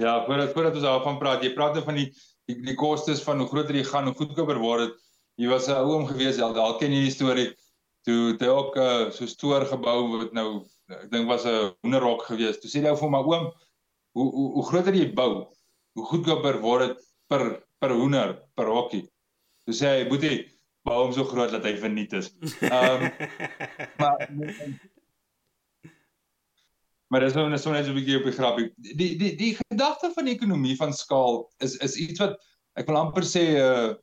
[0.00, 2.08] Ja, voordat voordat ons daarvan praat, jy praat oor nou van die
[2.48, 4.94] die, die kostes van hoe groter jy gaan, hoe goedkoper word dit.
[5.42, 7.48] Jy was 'n ou om gewees, ja, dalk ken jy die storie
[8.06, 12.22] toe toe ook 'n uh, so stoor gebou wat nou ek dink was 'n hoenderhok
[12.30, 12.58] gewees.
[12.60, 13.52] Toe sê hy ou vir my oom,
[14.16, 15.48] hoe hoe hoe groter jy bou,
[15.94, 19.08] hoe goedkoper word dit per per hoender per hokkie.
[19.64, 20.48] Toe sê hy, "Boetie,
[20.84, 22.32] bou hom so groot dat hy verniet is."
[22.62, 23.10] Ehm um,
[23.98, 24.28] maar
[27.12, 28.70] Maar dis nou net so net 'n bietjie op die grappie.
[28.96, 32.38] Die die die gedagte van die ekonomie van skaal is is iets wat
[32.80, 33.94] ek wil amper sê 'n uh, eh,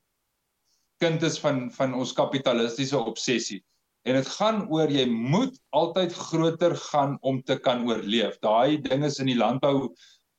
[1.02, 3.64] kind is van van ons kapitalistiese obsessie.
[4.06, 8.38] En dit gaan oor jy moet altyd groter gaan om te kan oorleef.
[8.46, 9.90] Daai ding is in die landbou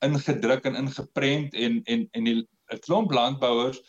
[0.01, 3.81] ingedruk en ingeprent en en en die 'n klomp landbouers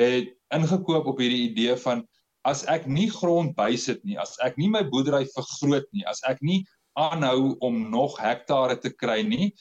[0.00, 2.08] het ingekoop op hierdie idee van
[2.48, 6.40] as ek nie grond bysit nie, as ek nie my boerdery vergroot nie, as ek
[6.40, 6.64] nie
[6.98, 9.52] aanhou om nog hektare te kry nie,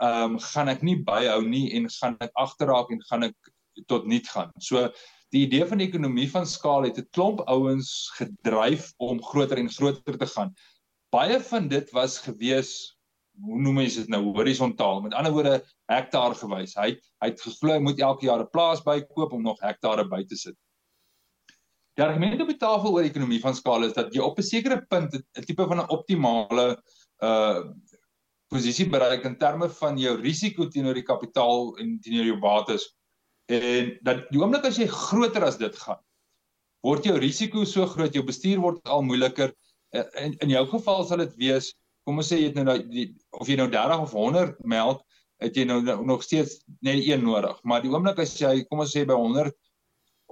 [0.00, 3.52] ehm um, gaan ek nie byhou nie en gaan ek agterraak en gaan ek
[3.86, 4.52] tot niet gaan.
[4.58, 4.88] So
[5.34, 9.70] die idee van die ekonomie van skaal het 'n klomp ouens gedryf om groter en
[9.70, 10.54] groter te gaan.
[11.10, 13.00] Baie van dit was gewees
[13.40, 15.60] hoe noem jy dit nou horisontaal met ander woorde
[15.90, 16.90] hektaar gewys hy
[17.22, 20.36] hy het geglo hy moet elke jaar 'n plaas bykoop om nog hektare by te
[20.36, 20.56] sit
[22.00, 24.80] die argument op die tafel oor ekonomie van skaal is dat jy op 'n sekere
[24.88, 26.66] punt 'n tipe van 'n optimale
[27.22, 27.62] uh
[28.50, 32.88] posisie bereik in terme van jou risiko teenoor die kapitaal en teenoor jou bates
[33.46, 36.00] en dat die oomblik as jy groter as dit gaan
[36.82, 39.54] word jou risiko so groot jou bestuur word al moeiliker
[39.92, 41.74] in in jou geval sal dit wees
[42.10, 43.06] kom ons sê jy het nou die,
[43.38, 45.02] of jy nou 30 of 100 melk,
[45.40, 47.58] het jy nou, nou nog steeds net een nodig.
[47.64, 49.54] Maar die oomblik as jy kom ons sê by 100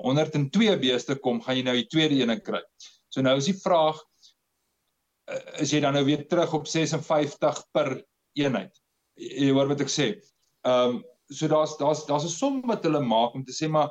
[0.05, 2.63] 102 beeste kom, gaan jy nou die tweede een kry.
[3.09, 3.99] So nou is die vraag
[5.29, 7.97] eh, is jy dan nou weer terug op 56 per
[8.39, 8.75] eenheid.
[9.19, 10.13] Jy hoor wat ek sê.
[10.67, 13.91] Ehm um, so daar's daar's daar's 'n som wat hulle maak om te sê maar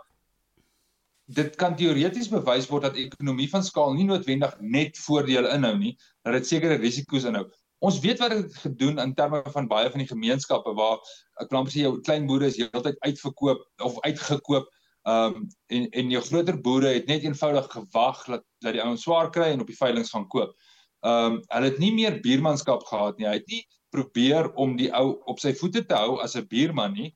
[1.28, 5.98] dit kan teoreties bewys word dat ekonomie van skaal nie noodwendig net voordele inhou nie,
[6.24, 7.44] dat dit sekere risiko's inhou.
[7.84, 10.98] Ons weet wat dit gedoen in terme van baie van die gemeenskappe waar
[11.44, 14.72] ek plan sê jou klein boere is heeltyd uitverkoop of uitgekoop.
[15.08, 19.02] Ehm um, en en jou groter boere het net eenvoudig gewag dat dat die ouens
[19.02, 20.56] swaar kry en op die veilinge gaan koop.
[21.00, 23.28] Ehm um, hulle het nie meer buurmanskap gehad nie.
[23.28, 23.62] Hy het nie
[23.96, 27.14] probeer om die ou op sy voete te hou as 'n buurman nie.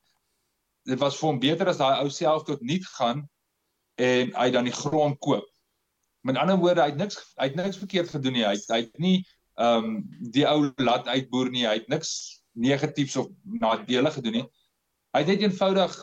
[0.88, 3.28] Dit was vir hom beter as daai ou self tot niet gaan
[4.00, 5.44] en hy dan die grond koop.
[6.24, 8.46] Met ander woorde, hy het niks hy het niks verkeerd gedoen nie.
[8.46, 9.18] Hy het, hy het nie
[9.58, 10.00] ehm um,
[10.32, 11.66] die ou laat uitboer nie.
[11.66, 14.46] Hy het niks negatiefs of nadelig gedoen nie.
[15.12, 16.00] Hy het net eenvoudig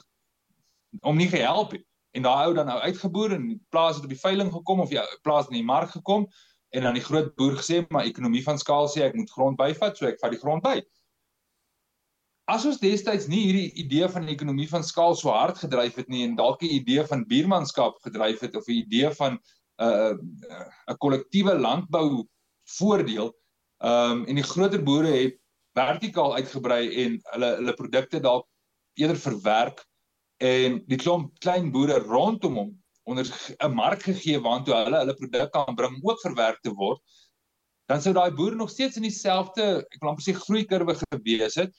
[1.02, 1.84] om nie gehelp nie.
[2.18, 4.90] En daai ou dan nou uitgeboer en die plaas het op die veiling gekom of
[4.90, 6.26] die plaas in die mark gekom
[6.70, 9.98] en dan die groot boer gesê maar ekonomie van skaal sê ek moet grond byvat,
[9.98, 10.80] so ek vat die grond by.
[12.50, 16.10] As ons destyds nie hierdie idee van die ekonomie van skaal so hard gedryf het
[16.10, 20.14] nie en dalk 'n idee van buurmanskap gedryf het of 'n idee van 'n uh,
[20.90, 22.26] 'n kollektiewe landbou
[22.78, 23.34] voordeel.
[23.82, 25.38] Ehm um, en die groter boere het
[25.78, 28.48] vertikaal uitgebrei en hulle hulle produkte dalk
[28.98, 29.86] eerder verwerk
[30.40, 32.70] en die klomp klein boere rondom hom
[33.10, 33.26] onder
[33.60, 37.02] 'n mark gegee waartoe hulle hulle produk kan bring ook verwerk te word,
[37.90, 41.74] dan sou daai boer nog steeds in dieselfde, ek wil amper sê groeikurwe gewees het.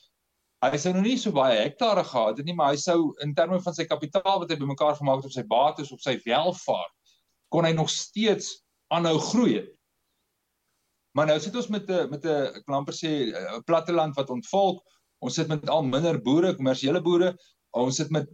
[0.60, 3.60] Hy sou nog nie so baie hektare gehad het nie, maar hy sou in terme
[3.62, 7.14] van sy kapitaal wat hy bymekaar gemaak het op sy bates op sy welvaart,
[7.48, 8.58] kon hy nog steeds
[8.90, 9.62] aanhou groei.
[11.16, 14.30] Maar nou sit ons met 'n met 'n ek wil amper sê 'n platteland wat
[14.30, 14.82] ontvolk.
[15.22, 17.36] Ons sit met al minder boere, kommersiële boere.
[17.70, 18.26] Ons sit met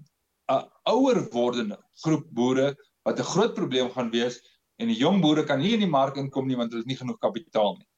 [0.55, 2.69] 'n ouer wordende groep boere
[3.07, 4.41] wat 'n groot probleem gaan wees
[4.79, 7.01] en die jong boere kan nie in die mark inkom nie want hulle het nie
[7.01, 7.89] genoeg kapitaal nie.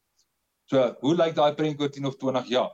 [0.71, 2.73] So, hoe lyk daai prentjie oor 10 of 20 jaar?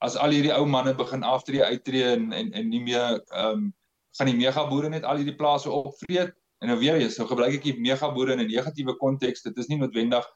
[0.00, 3.74] As al hierdie ou manne begin aftree, uittreë en en en nie meer ehm um,
[4.18, 6.32] gaan die mega boere net al hierdie plase opvreet
[6.62, 9.42] en nou weer eens, nou gebruik ek die mega boere in 'n negatiewe konteks.
[9.42, 10.26] Dit is nie noodwendig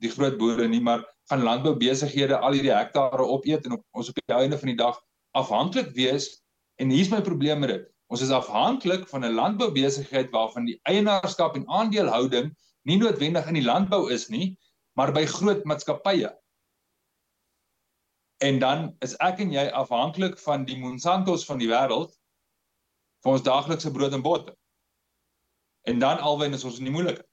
[0.00, 4.18] die groot boere nie, maar gaan landboubesighede al hierdie hektare opeet en op, ons op
[4.18, 5.00] die einde van die dag
[5.36, 6.42] afhanklik wees
[6.80, 7.88] en hier's my probleem met dit.
[8.10, 12.50] Ons is afhanklik van 'n landboubesigheid waarvan die eienaarskap en aandelehouding
[12.90, 14.58] nie noodwendig in die landbou is nie,
[14.98, 16.32] maar by groot maatskappye.
[18.42, 22.16] En dan is ek en jy afhanklik van die Monsanto's van die wêreld
[23.22, 24.56] vir ons daaglikse brood en botter.
[25.86, 27.30] En dan alwen is ons in die moeilikheid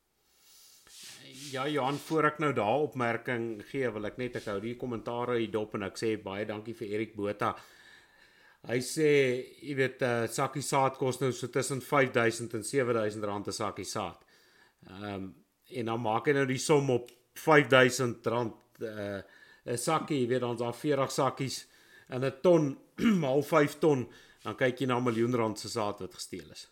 [1.51, 5.35] ja Johan voor ek nou daar opmerking gee wil ek net ek hou die kommentaar
[5.37, 7.53] hier dop en ek sê baie dankie vir Erik Botha.
[8.67, 9.09] Hy sê
[9.61, 13.47] jy weet 'n uh, eh, sakkie saad kos nou so tussen 5000 en 7000 rand
[13.47, 14.19] 'n sakkie saad.
[14.89, 15.35] Ehm um,
[15.69, 19.23] en dan maak hy nou die som op 5000 rand 'n
[19.65, 21.67] uh, sakkie, jy weet ons daar 40 sakkies
[22.09, 22.77] en 'n ton
[23.23, 24.07] maal 5 ton,
[24.43, 26.67] dan kyk jy na 'n miljoen rand se saad wat gesteel is.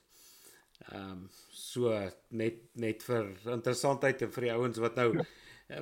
[0.91, 1.89] Ehm um, so
[2.29, 5.25] net net vir interessantheid en vir die ouens wat nou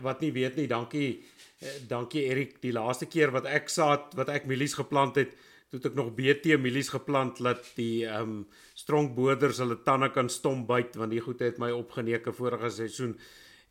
[0.01, 0.67] wat nie weet nie.
[0.67, 1.23] Dankie
[1.59, 2.61] eh, dankie Erik.
[2.61, 5.33] Die laaste keer wat ek saad wat ek mielies geplant het,
[5.77, 8.43] het ek nog BT mielies geplant dat die ehm um,
[8.77, 13.15] stronkboders hulle tande kan stom byt want die goed het my opgeneke vorige seisoen.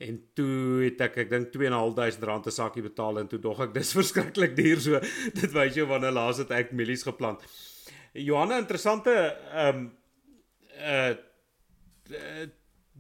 [0.03, 3.75] En toe het ek ek dink 2.500 rand 'n sakkie betaal en toe dog ek.
[3.79, 5.01] Dis verskriklik duur so
[5.35, 7.43] dit wys jou wanneer laas het ek mielies geplant.
[8.13, 9.13] Johanna interessante
[9.53, 9.93] ehm um,
[10.79, 11.15] uh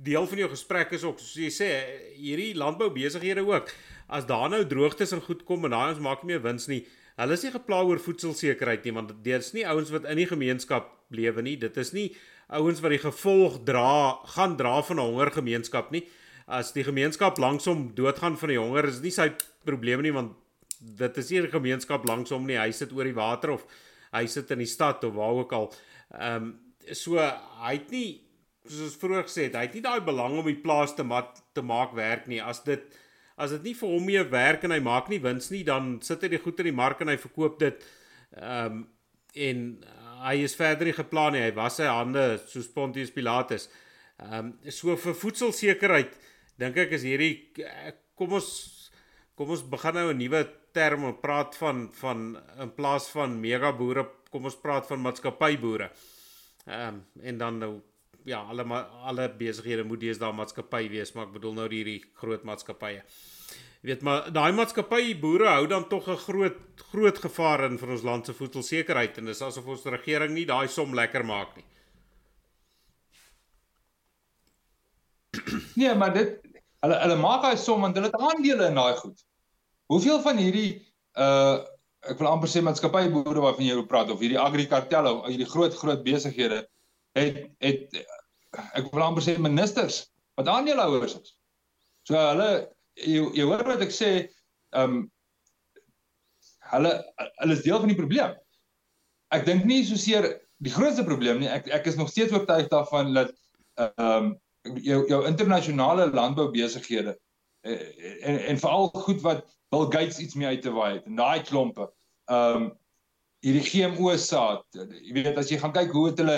[0.02, 1.68] deel van jou gesprek is ook soos jy sê
[2.16, 3.68] hierdie landbou besighede ook.
[4.08, 6.86] As daar nou droogtes en goed kom en daai ons maak nie meer wins nie
[7.16, 10.28] hulle is nie gepla oor voedselsekerheid nie want dit is nie ouens wat in die
[10.28, 11.56] gemeenskap lewe nie.
[11.60, 12.10] Dit is nie
[12.52, 16.08] ouens wat die gevolg dra gaan dra van 'n hongergemeenskap nie.
[16.46, 19.32] As die gemeenskap langsom doodgaan van die honger is nie sy
[19.64, 20.32] probleem nie want
[20.80, 22.58] dit is nie 'n gemeenskap langsom nie.
[22.58, 23.66] Hy sit oor die water of
[24.12, 25.72] hy sit in die stad of waar ook al.
[26.18, 26.58] Ehm um,
[26.92, 28.20] so hy het nie
[28.66, 31.34] soos ons vroeër gesê het, hy het nie daai belang om die plaas te maak
[31.54, 32.40] te maak werk nie.
[32.42, 32.82] As dit
[33.36, 36.22] as dit nie vir hom meer werk en hy maak nie wins nie, dan sit
[36.22, 37.86] hy die goed in die mark en hy verkoop dit.
[38.36, 38.88] Ehm um,
[39.32, 41.40] en uh, hy is verder nie geplan nie.
[41.40, 43.68] Hy was sy hande soos Pontius Pilatus.
[44.20, 46.18] Ehm um, so vir voedselsekerheid
[46.60, 48.50] dink ek is hierdie eh, kom ons
[49.38, 50.42] kom ons begin nou 'n nuwe
[50.76, 55.90] term en praat van van in plaas van mega boere, kom ons praat van maatskappyboere.
[56.66, 57.72] Ehm um, en dan nou
[58.24, 58.64] ja, alle
[59.04, 63.02] alle besighede moet deesdae maatskappy wees, maar ek bedoel nou hierdie groot maatskappye.
[63.82, 66.58] Jy weet maar daai maatskappy boere hou dan tog 'n groot
[66.92, 70.68] groot gevaar in vir ons land se voedselsekerheid en dis asof ons regering nie daai
[70.68, 71.64] som lekker maak nie.
[75.76, 76.40] Nee, maar dit
[76.80, 79.18] hulle hulle maak daai som want hulle het aandele in daai goed.
[79.86, 81.64] Hoeveel van hierdie uh
[82.02, 86.02] ek wil amper sê maatskappy boere waarvan jy praat of hierdie agrikartelle hierdie groot groot
[86.02, 86.66] besighede
[87.18, 87.96] het het
[88.76, 90.02] ek wil amper sê ministers
[90.38, 91.34] wat aandeelhouers is.
[92.08, 92.50] So hulle
[92.98, 94.12] jy, jy hoor wat ek sê,
[94.76, 95.02] ehm um,
[96.72, 96.92] hulle
[97.42, 98.36] hulle is deel van die probleem.
[99.32, 100.28] Ek dink nie so seer
[100.64, 101.50] die grootste probleem nie.
[101.52, 103.34] Ek ek is nog steeds oortuig daarvan dat
[103.80, 104.32] ehm um,
[104.78, 107.16] jou jou internasionale landboubesighede
[107.66, 107.80] eh,
[108.28, 109.42] en en veral goed wat
[109.74, 111.90] Bill Gates iets mee uit te waai het en daai klompe.
[112.30, 112.70] Ehm um,
[113.42, 114.62] hierdie GMO saad,
[115.02, 116.36] jy weet as jy gaan kyk hoe het hulle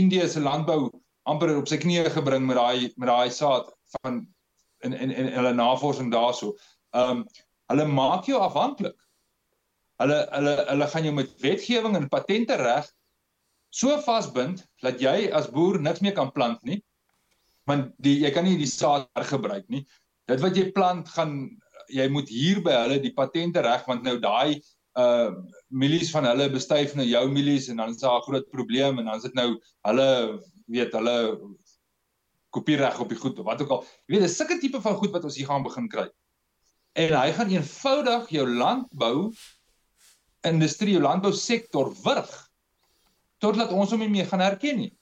[0.00, 0.90] Indië se landbou
[1.26, 4.22] amper op sy knieë gebring met daai met daai saad van
[4.86, 6.54] in in in hulle navorsing daarso.
[6.94, 7.26] Ehm um,
[7.72, 8.94] hulle maak jou afhanklik.
[10.02, 12.90] Hulle hulle hulle gaan jou met wetgewing en patente reg
[13.74, 16.78] so vasbind dat jy as boer niks meer kan plant nie.
[17.66, 19.82] Want die jy kan nie die saad hergebruik nie.
[20.30, 21.36] Dit wat jy plant gaan
[21.92, 24.60] jy moet hier by hulle die patente reg want nou daai
[24.98, 25.34] uh
[25.68, 29.04] milies van hulle bestuif nou jou milies en dan is daar 'n groot probleem en
[29.04, 31.16] dan is dit nou hulle weet hulle
[32.50, 33.84] kopiereg op die goed of wat ook al.
[34.06, 36.08] Jy weet, dis sulke tipe van goed wat ons hier gaan begin kry.
[36.96, 39.32] En hy gaan eenvoudig jou landbou
[40.46, 42.32] industrie, jou landbou sektor wurg
[43.38, 44.92] totdat ons hom nie meer gaan herken nie.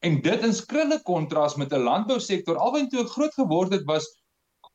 [0.00, 4.08] En dit in skrille kontras met 'n landbousektor alwen toe groot geword het was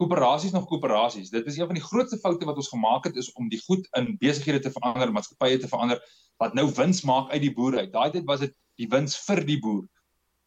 [0.01, 1.31] koöperasies nog koöperasies.
[1.31, 3.87] Dit is een van die grootste foute wat ons gemaak het is om die goed
[3.99, 6.01] in besighede te verander, maatskappye te verander
[6.41, 7.91] wat nou wins maak uit die boer uit.
[7.93, 9.85] Daai tyd was dit die wins vir die boer.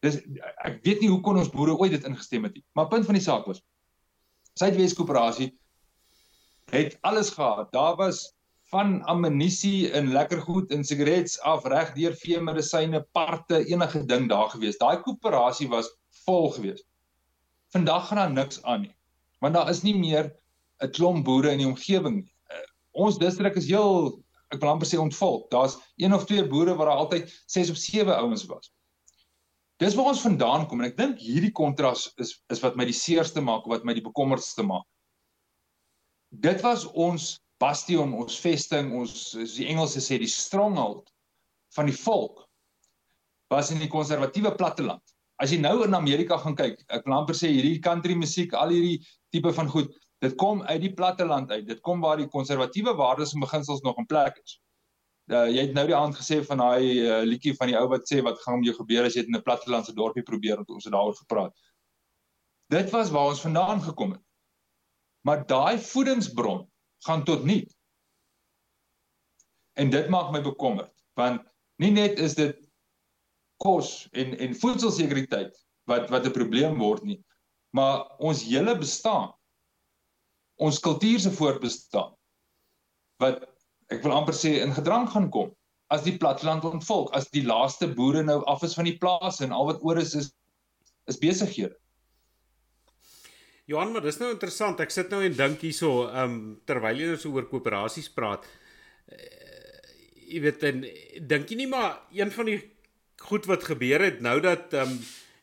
[0.05, 0.19] Dis
[0.65, 2.65] ek weet nie hoe kon ons boere ooit dit ingestem het nie.
[2.77, 3.63] Maar punt van die saak was
[4.59, 5.53] Suidwes koöperasie
[6.69, 7.71] het alles gehad.
[7.73, 8.27] Daar was
[8.69, 14.29] van ammunisie en lekker goed en sigarette af reg deur vee medisyne, parte, enige ding
[14.29, 14.77] daar gewees.
[14.77, 15.89] Daai koöperasie was
[16.25, 16.83] vol gewees.
[17.73, 18.93] Vandag gaan daar niks aan nie.
[19.43, 20.31] Want daar is nie meer
[20.83, 22.33] 'n klomp boere in die omgewing nie.
[22.51, 24.19] Uh, ons distrik is heel
[24.49, 25.49] ek wil amper sê ontvolk.
[25.51, 28.71] Daar's een of twee boere waar daar altyd 6 of 7 ouens was.
[29.79, 32.97] Dis waar ons vandaan kom en ek dink hierdie kontras is is wat my die
[32.97, 34.87] seerste maak of wat my die bekommerdste maak.
[36.29, 41.07] Dit was ons bastion, ons vesting, ons soos die Engelse sê die stronghold
[41.75, 42.45] van die volk
[43.49, 45.03] was in die konservatiewe platteland.
[45.39, 48.73] As jy nou in Amerika gaan kyk, ek wil amper sê hierdie country musiek, al
[48.75, 48.99] hierdie
[49.31, 51.63] tipe van goed, dit kom uit die platteland uit.
[51.67, 54.57] Dit kom waar die konservatiewe waardes en beginsels nog in plek is.
[55.29, 58.07] Uh, jy het nou die aand gesê van daai uh, liedjie van die ou wat
[58.09, 60.87] sê wat gaan met jou gebeur as jy in 'n plattelandse dorpie probeer om ons
[60.89, 61.53] het daaroor gepraat.
[62.73, 64.23] Dit was waar ons vandaan gekom het.
[65.21, 66.65] Maar daai voedingsbron
[67.05, 67.63] gaan tot nul.
[69.77, 71.45] En dit maak my bekommerd want
[71.77, 72.68] nie net is dit
[73.63, 75.55] kos en en voedselsekuriteit
[75.89, 77.19] wat wat 'n probleem word nie,
[77.75, 79.33] maar ons hele bestaan
[80.59, 82.15] ons kultuur se voortbestaan
[83.23, 83.45] wat
[83.89, 85.55] ek wil amper sê in gedrang gaan kom
[85.89, 89.55] as die platteland ontvolk, as die laaste boere nou af is van die plase en
[89.55, 90.31] al wat oor is is
[91.09, 91.73] is besighede.
[93.65, 94.81] Johan, maar dis nou interessant.
[94.81, 96.35] Ek sit nou en dink hierso, ehm um,
[96.69, 98.45] terwyl jy nou so oor koöperasies praat.
[99.09, 99.17] Uh,
[100.29, 100.83] jy weet en
[101.31, 102.59] dink jy nie maar een van die
[103.19, 104.99] goed wat gebeur het nou dat ehm um,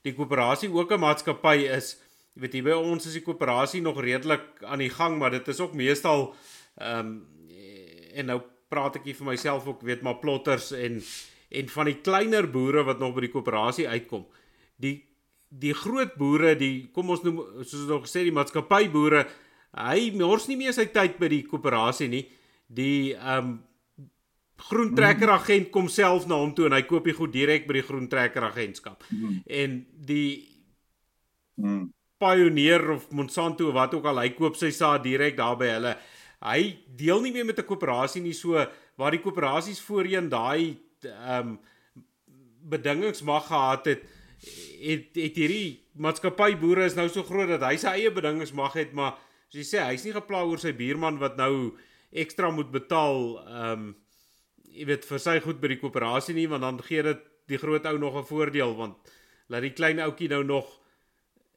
[0.07, 1.97] die koöperasie ook 'n maatskappy is.
[2.35, 5.49] Jy weet hier by ons is die koöperasie nog redelik aan die gang, maar dit
[5.49, 6.35] is ook meestal
[6.77, 7.27] ehm um,
[8.14, 11.03] en nou praat ek hier vir myself ook weet maar plotters en
[11.49, 14.27] en van die kleiner boere wat nog by die koöperasie uitkom.
[14.77, 15.05] Die
[15.49, 19.27] die groot boere, die kom ons noem soos ons nog gesê die maatskappy boere,
[19.77, 22.27] hy mors nie meer sy tyd by die koöperasie nie.
[22.66, 23.55] Die ehm um,
[24.57, 27.86] groentrekker agent kom self na hom toe en hy koop die goed direk by die
[27.86, 29.04] groentrekker agentskap.
[29.11, 29.38] Mm.
[29.46, 29.78] En
[30.09, 30.48] die
[31.61, 31.84] mm.
[32.18, 35.94] Pioneer of Monsanto of wat ook al, hy koop sy saad direk daar by hulle.
[36.40, 36.61] Hy
[36.96, 38.57] deel nie meer met 'n koöperasie nie so
[38.96, 41.59] waar die koöperasies voorheen daai ehm um,
[42.66, 44.02] bedingings mag gehad het
[44.80, 48.74] het het hierdie maatskappy boere is nou so groot dat hy sy eie bedingings mag
[48.76, 49.16] het, maar
[49.48, 51.76] as jy sê hy's nie gepla oor sy buurman wat nou
[52.12, 53.94] ekstra moet betaal, ehm um,
[54.77, 57.87] jy weet vir sy goed by die koöperasie nie, want dan gee dit die groot
[57.87, 58.97] ou nog 'n voordeel want
[59.49, 60.81] laat die klein ouetjie nou nog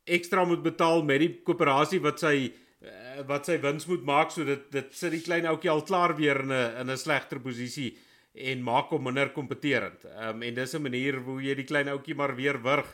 [0.05, 2.35] ekstra moet betaal met die koöperasie wat sy
[2.81, 6.15] uh, wat sy wins moet maak so dit dit sit die klein ouetjie al klaar
[6.15, 7.97] weer in 'n in 'n slegter posisie
[8.33, 10.05] en maak hom minder kompeterend.
[10.05, 12.87] Ehm um, en dis 'n manier hoe jy die klein ouetjie maar weer wurg.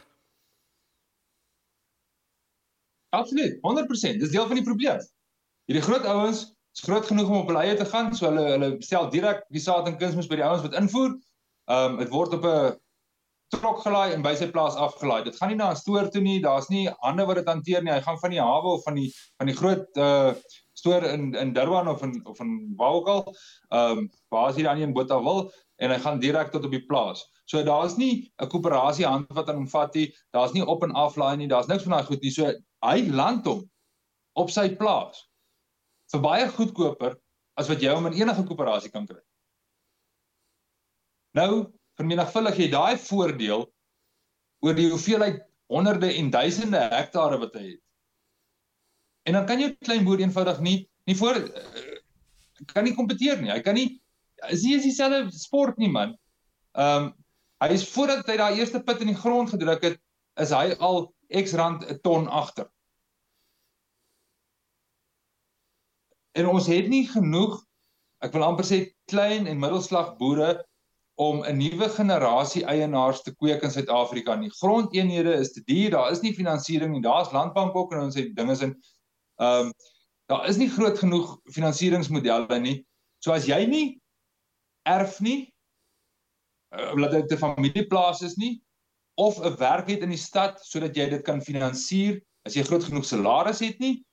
[3.09, 4.19] Absoluut, 100%.
[4.19, 4.99] Dis deel van die probleem.
[5.65, 8.71] Hierdie groot ouens is groot genoeg om op hulle eie te gaan, so hulle hulle
[8.83, 11.15] stel direk die saad en kunsmis by die ouens wat invoer.
[11.71, 12.75] Ehm um, dit word op 'n
[13.53, 15.23] trok gelaai en by sy plaas afgelaai.
[15.23, 16.41] Dit gaan nie na 'n stoor toe nie.
[16.41, 17.93] Daar's nie hande wat dit hanteer nie.
[17.93, 20.33] Hy gaan van die hawe of van die van die groot uh
[20.75, 23.23] stoor in in Durban of in of in Waukal.
[23.71, 26.85] Ehm um, waar is hy dan in Botawil en hy gaan direk tot op die
[26.85, 27.23] plaas.
[27.45, 30.13] So daar's nie 'n koöperasie hand wat aan hom vat nie.
[30.33, 31.47] Daar's nie op en aflaai nie.
[31.47, 32.31] Daar's niks van daai goed nie.
[32.31, 32.51] So
[32.81, 33.63] hy land hom
[34.35, 35.23] op sy plaas
[36.13, 37.15] vir baie goedkoper
[37.59, 39.21] as wat jy hom in enige koöperasie kan kry.
[41.35, 43.65] Nou vermenigvuldig jy daai voordeel
[44.65, 45.41] oor die hoeveelheid
[45.71, 47.81] honderde en duisende hektare wat hy het.
[49.25, 51.97] En dan kan jy klein boer eenvoudig nie nie voor uh,
[52.71, 53.51] kan nie kompeteer nie.
[53.53, 54.01] Hy kan nie
[54.49, 56.15] is nie dieselfde sport nie man.
[56.77, 57.13] Ehm um,
[57.63, 59.95] hy is voordat hy daai eerste put in die grond gedruk het,
[60.43, 61.05] is hy al
[61.39, 62.67] X rand 'n ton agter.
[66.35, 67.61] En ons het nie genoeg
[68.25, 68.79] ek wil amper sê
[69.11, 70.63] klein en middelslag boere
[71.21, 74.51] om 'n nuwe generasie eienaars te kweek in Suid-Afrika nie.
[74.59, 77.01] Grondeenhede is te duur, daar is nie finansiering nie.
[77.01, 78.75] Daar's landbank ook en ons het dinge in
[79.39, 79.73] ehm um,
[80.25, 82.85] daar is nie groot genoeg finansieringsmodelle nie.
[83.21, 84.01] So as jy nie
[84.83, 85.53] erf nie
[86.75, 88.61] uh, omdat dit 'n familieplaas is nie
[89.15, 92.83] of 'n werk het in die stad sodat jy dit kan finansier as jy groot
[92.83, 94.03] genoeg salaris het nie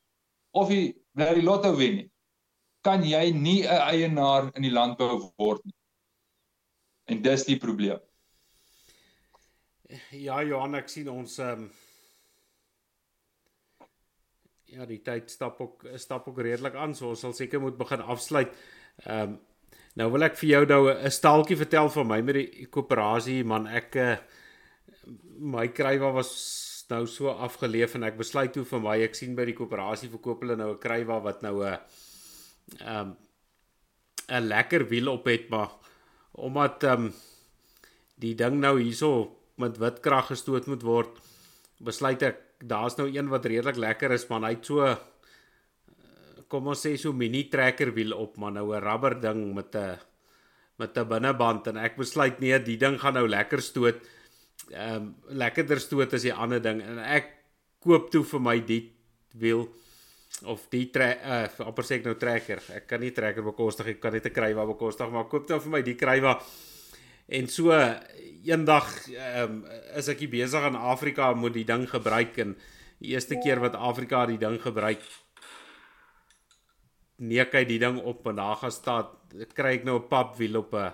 [0.53, 2.12] of jy wil die lotto wen nie
[2.83, 5.75] kan jy nie 'n eienaar in die landbou word nie
[7.13, 8.01] En dis die probleem.
[10.17, 11.73] Ja, Johan, ek sien ons ehm um,
[14.73, 18.01] Ja, die tyd stap ook stap ook redelik aan, so ons sal seker moet begin
[18.15, 18.55] afsluit.
[19.05, 19.41] Ehm um,
[20.01, 23.67] nou wil ek vir jou nou 'n staaltjie vertel van my met die koöperasie, man.
[23.67, 24.17] Ek uh,
[25.37, 26.31] my krywa was
[26.89, 30.41] nou so afgeleef en ek besluit toe vir my ek sien by die koöperasie verkoop
[30.41, 32.12] hulle nou 'n krywa wat nou 'n ehm
[32.87, 33.17] um,
[34.29, 35.71] 'n lekker wiel op het, maar
[36.31, 37.13] omdat um,
[38.15, 41.19] die ding nou hierso met wit krag gestoot moet word,
[41.79, 44.97] besluit ek daar's nou een wat redelik lekker is, maar hy het so
[46.53, 49.99] kom ons sê so mini trekker wiel op, maar nou 'n rubber ding met 'n
[50.79, 53.97] met 'n binneband en ek besluit nee, die ding gaan nou lekker stoot.
[54.71, 57.27] Ehm um, lekkerder stoot as die ander ding en ek
[57.81, 58.93] koop toe vir my die
[59.35, 59.69] wiel
[60.45, 62.63] of die uh amper sê ek nou trekker.
[62.75, 65.71] Ek kan nie trekker bekostig, ek kan net 'n krywa bekostig, maar koop dan vir
[65.71, 66.41] my die krywa.
[67.29, 67.71] En so
[68.45, 69.67] eendag ehm um,
[69.97, 72.57] is ek besig in Afrika moet die ding gebruik en
[72.99, 75.03] die eerste keer wat Afrika die ding gebruik
[77.23, 79.11] neek hy die ding op en daar gaan staan
[79.55, 80.93] kry ek nou 'n papwiel op 'n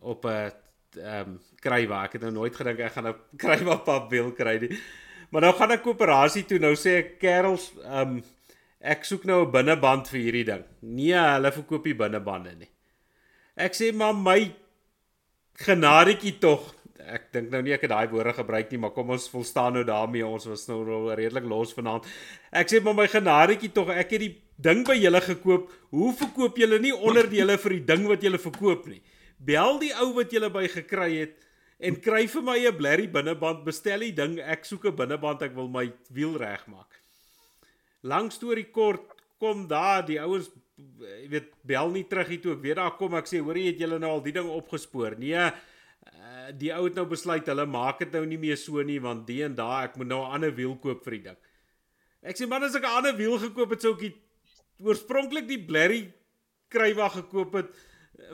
[0.00, 0.52] op 'n
[0.96, 2.04] ehm um, krywa.
[2.04, 4.78] Ek het nou nooit gedink ek gaan 'n krywa papwiel kry nie.
[5.30, 6.58] Maar nou gaan ek koöperasie toe.
[6.62, 8.18] Nou sê ek kerels ehm um,
[8.78, 10.64] ek soek nou 'n binneband vir hierdie ding.
[10.80, 12.70] Nee, hulle verkoop nie binnebande nie.
[13.56, 14.54] Ek sê maar my
[15.58, 16.74] genadetjie tog.
[16.98, 19.84] Ek dink nou nie ek het daai woorde gebruik nie, maar kom ons volstaan nou
[19.84, 20.26] daarmee.
[20.26, 22.06] Ons was nou redelik los vanaand.
[22.52, 25.70] Ek sê maar my genadetjie tog, ek het die ding by julle gekoop.
[25.90, 29.02] Hoe verkoop julle nie onderdele vir die ding wat julle verkoop nie?
[29.38, 31.36] Bel die ou wat julle by gekry het
[31.78, 33.64] en kry vir my 'n blerry binneband.
[33.64, 34.38] Bestel die ding.
[34.38, 35.42] Ek soek 'n binneband.
[35.42, 37.00] Ek wil my wiel regmaak.
[38.02, 42.62] Lang storie kort, kom daar die ouens jy weet bel nie terug hier toe ek
[42.62, 45.34] weet daar kom ek sê hoor jy het julle nou al die ding opgespoor nee
[45.34, 45.50] uh,
[46.58, 49.40] die ou het nou besluit hulle maak dit nou nie meer so nie want die
[49.46, 51.38] en daai ek moet nou 'n ander wiel koop vir die ding
[52.22, 54.22] ek sê man as ek 'n ander wiel gekoop het sou ek
[54.78, 56.00] oorspronklik die blerry
[56.70, 57.74] krywa gekoop het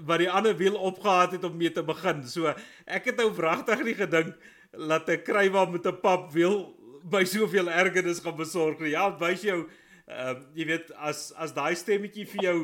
[0.00, 2.54] wat die ander wiel opgehaat het om mee te begin so
[2.86, 4.34] ek het nou wragtig nie gedink
[4.72, 6.74] laat 'n krywa met 'n pap wiel
[7.04, 9.64] by soveel ergernis gaan besorg ja wys jou
[10.04, 12.56] Ehm uh, jy weet as as daai stemmetjie vir jou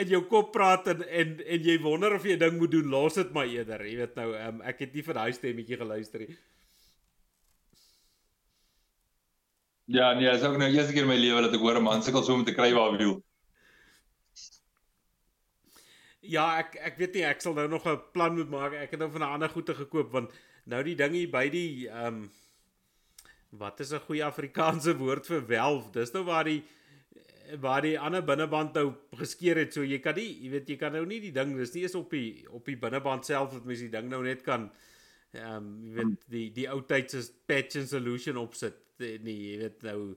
[0.00, 2.88] in jou kop praat en en en jy wonder of jy 'n ding moet doen,
[2.88, 3.84] los dit maar eerder.
[3.84, 6.38] Jy weet nou, ehm um, ek het nie vir daai stemmetjie geluister nie.
[9.84, 12.02] Ja, nee, is ook nou eerste keer in my lewe dat ek hoor 'n man
[12.02, 13.20] sukkel so om te kry waar wiel.
[16.20, 18.72] Ja, ek ek weet nie, ek sal nou nog 'n plan moet maak.
[18.72, 20.32] Ek het nou van 'n ander goede gekoop want
[20.66, 22.30] nou die ding hier by die ehm um,
[23.50, 25.90] Wat is 'n goeie Afrikaanse woord vir welf?
[25.90, 26.62] Dis nou waar die
[27.58, 29.72] waar die ander binneband nou geskeer het.
[29.72, 31.94] So jy kan nie, jy weet jy kan nou nie die ding, dis nie eens
[31.94, 34.70] op die op die binneband self dat mens die ding nou net kan
[35.32, 38.74] ehm um, jy weet die die ou tyd se patch and solution opsit.
[38.98, 40.16] Nee, jy weet nou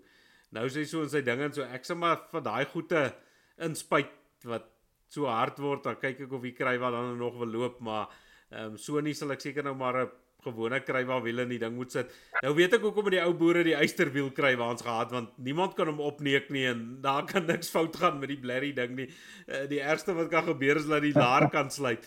[0.51, 3.13] nou sê so in sy dinge en so ek sê maar vir daai goeie
[3.57, 4.69] inspuit wat
[5.13, 8.09] so hard word, dan kyk ek of ek kry wat dan nog wil loop, maar
[8.53, 10.11] ehm um, so nie sal ek seker nou maar 'n
[10.43, 12.11] gewone krywa wiel in die ding moet sit.
[12.43, 15.75] Nou weet ek hoekom met die ou boere die eysterwiel kry waans gehad want niemand
[15.77, 19.09] kan hom opneek nie en daar kan niks fout gaan met die blerry ding nie.
[19.47, 22.03] Uh, die ergste wat kan gebeur is dat die laar kan sluit.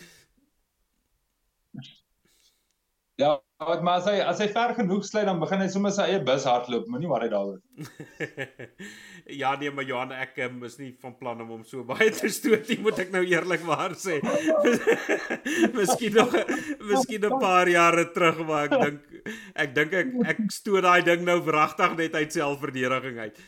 [3.17, 6.19] Ja, maar as hy as hy ver genoeg sly dan begin hy sommer sy eie
[6.21, 7.57] bus hardloop, moenie worry daaroor.
[9.41, 12.29] ja nee, maar Johan, ek um, is nie van plan om hom so baie te
[12.29, 14.19] stoot nie, moet ek nou eerlikwaar sê.
[15.79, 16.37] miskien nog
[16.85, 19.33] miskien 'n paar jare terug, maar ek dink
[19.65, 23.41] ek dink ek ek stoot daai ding nou wragtig net uit selfverdediging uit.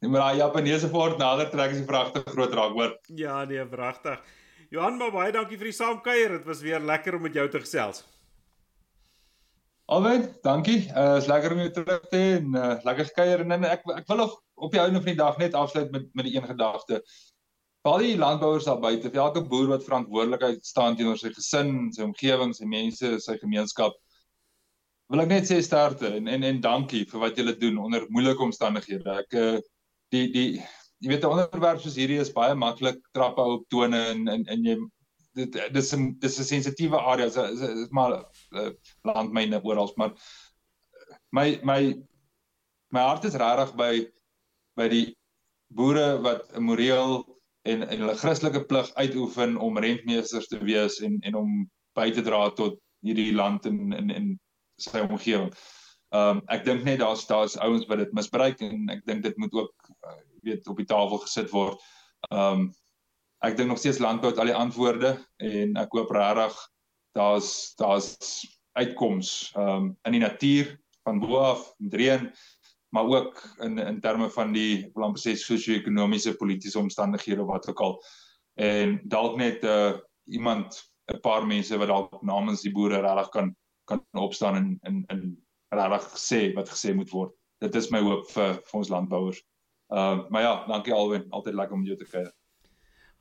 [0.00, 2.96] Nee, maar daai Japaneese voort nader trek is 'n pragtige groot raak, hoor.
[3.12, 4.24] Ja, nee, wragtig.
[4.74, 6.32] Johan, maar baie dankie vir die saamkuier.
[6.40, 8.02] Dit was weer lekker om met jou te gesels.
[9.94, 10.80] Alwen, dankie.
[10.96, 14.08] Uh is lekker om jou terug te hê en uh lekker gekuier en ek ek
[14.10, 14.34] wil nog
[14.66, 17.02] op die einde van die dag net afsluit met met die een gedagte.
[17.84, 21.92] Vir al die landbouers daar buite, vir elke boer wat verantwoordelikheid staan teenoor sy gesin,
[21.92, 23.94] sy omgewing, sy mense, sy gemeenskap,
[25.12, 28.42] wil ek net sê sterkte en en en dankie vir wat julle doen onder moeilike
[28.48, 29.20] omstandighede.
[29.22, 29.60] Ek uh
[30.10, 30.48] die die
[31.02, 34.64] jy weet 'n onderwerp soos hierdie is baie maklik trappe op tone en en en
[34.64, 34.76] jy
[35.34, 38.18] dit dis 'n dis 'n sensitiewe area is is, is maar
[38.52, 38.70] uh,
[39.02, 40.14] landmyne oral maar
[41.32, 41.80] my my
[42.94, 43.92] my hart is regtig by
[44.76, 45.06] by die
[45.74, 47.24] boere wat moreel
[47.64, 52.22] en en hulle Christelike plig uitoefen om rentmeesters te wees en en om by te
[52.22, 54.28] dra tot hierdie land en en en
[54.80, 55.50] sy omgewing.
[56.14, 59.36] Ehm um, ek dink net daar's daar's ouens wat dit misbruik en ek dink dit
[59.42, 61.80] moet ook uh, weet op die tafel gesit word.
[62.30, 62.72] Ehm um,
[63.44, 65.10] ek dink nog steeds landbou het al die antwoorde
[65.44, 66.54] en ek hoop regtig
[67.18, 68.16] daar's daar's
[68.72, 70.70] uitkoms um in die natuur
[71.04, 72.30] van bo af met reën
[72.94, 74.90] maar ook in in terme van die
[75.20, 78.02] sê sosio-ekonomiese politieke omstandighede wat ook al
[78.54, 79.92] en dalk net uh
[80.24, 80.82] iemand
[81.12, 85.22] 'n paar mense wat dalk namens die boere regtig kan kan opstaan en in in
[85.70, 87.32] regtig sê wat gesê moet word.
[87.60, 89.42] Dit is my hoop vir vir ons landbouers.
[89.94, 92.32] Ehm uh, maar ja, dankie Alwyn, altyd lekker om jou te kuier.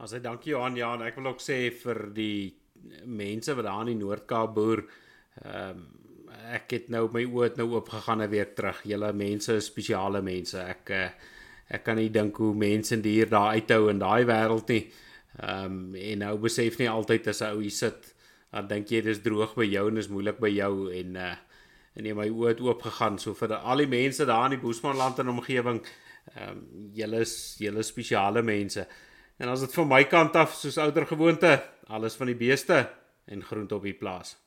[0.01, 2.55] As ek dankie Johan, ja, ek wil ook sê vir die
[3.05, 4.81] mense wat daar in die Noord-Kaap boer,
[5.43, 5.83] ehm um,
[6.53, 8.81] ek het nou my oë nou oop gegaan 'n week terug.
[8.83, 10.57] Julle mense is spesiale mense.
[10.57, 11.09] Ek uh,
[11.69, 14.91] ek kan nie dink hoe mense hier daar uithou in daai wêreld nie.
[15.39, 18.15] Ehm um, en nou besef nie altyd as 'n ou hier sit,
[18.51, 21.35] dan dink jy dis droog by jou en dis moeilik by jou en uh
[21.95, 24.63] en jy my oë het oop gegaan so vir al die mense daar in die
[24.65, 25.83] Boesmanland en omgewing.
[26.31, 27.23] Ehm um, julle
[27.59, 28.87] julle spesiale mense.
[29.37, 31.57] En as dit van my kant af soos ouer gewoonte,
[31.87, 32.89] alles van die beeste
[33.25, 34.37] en groente op die plaas.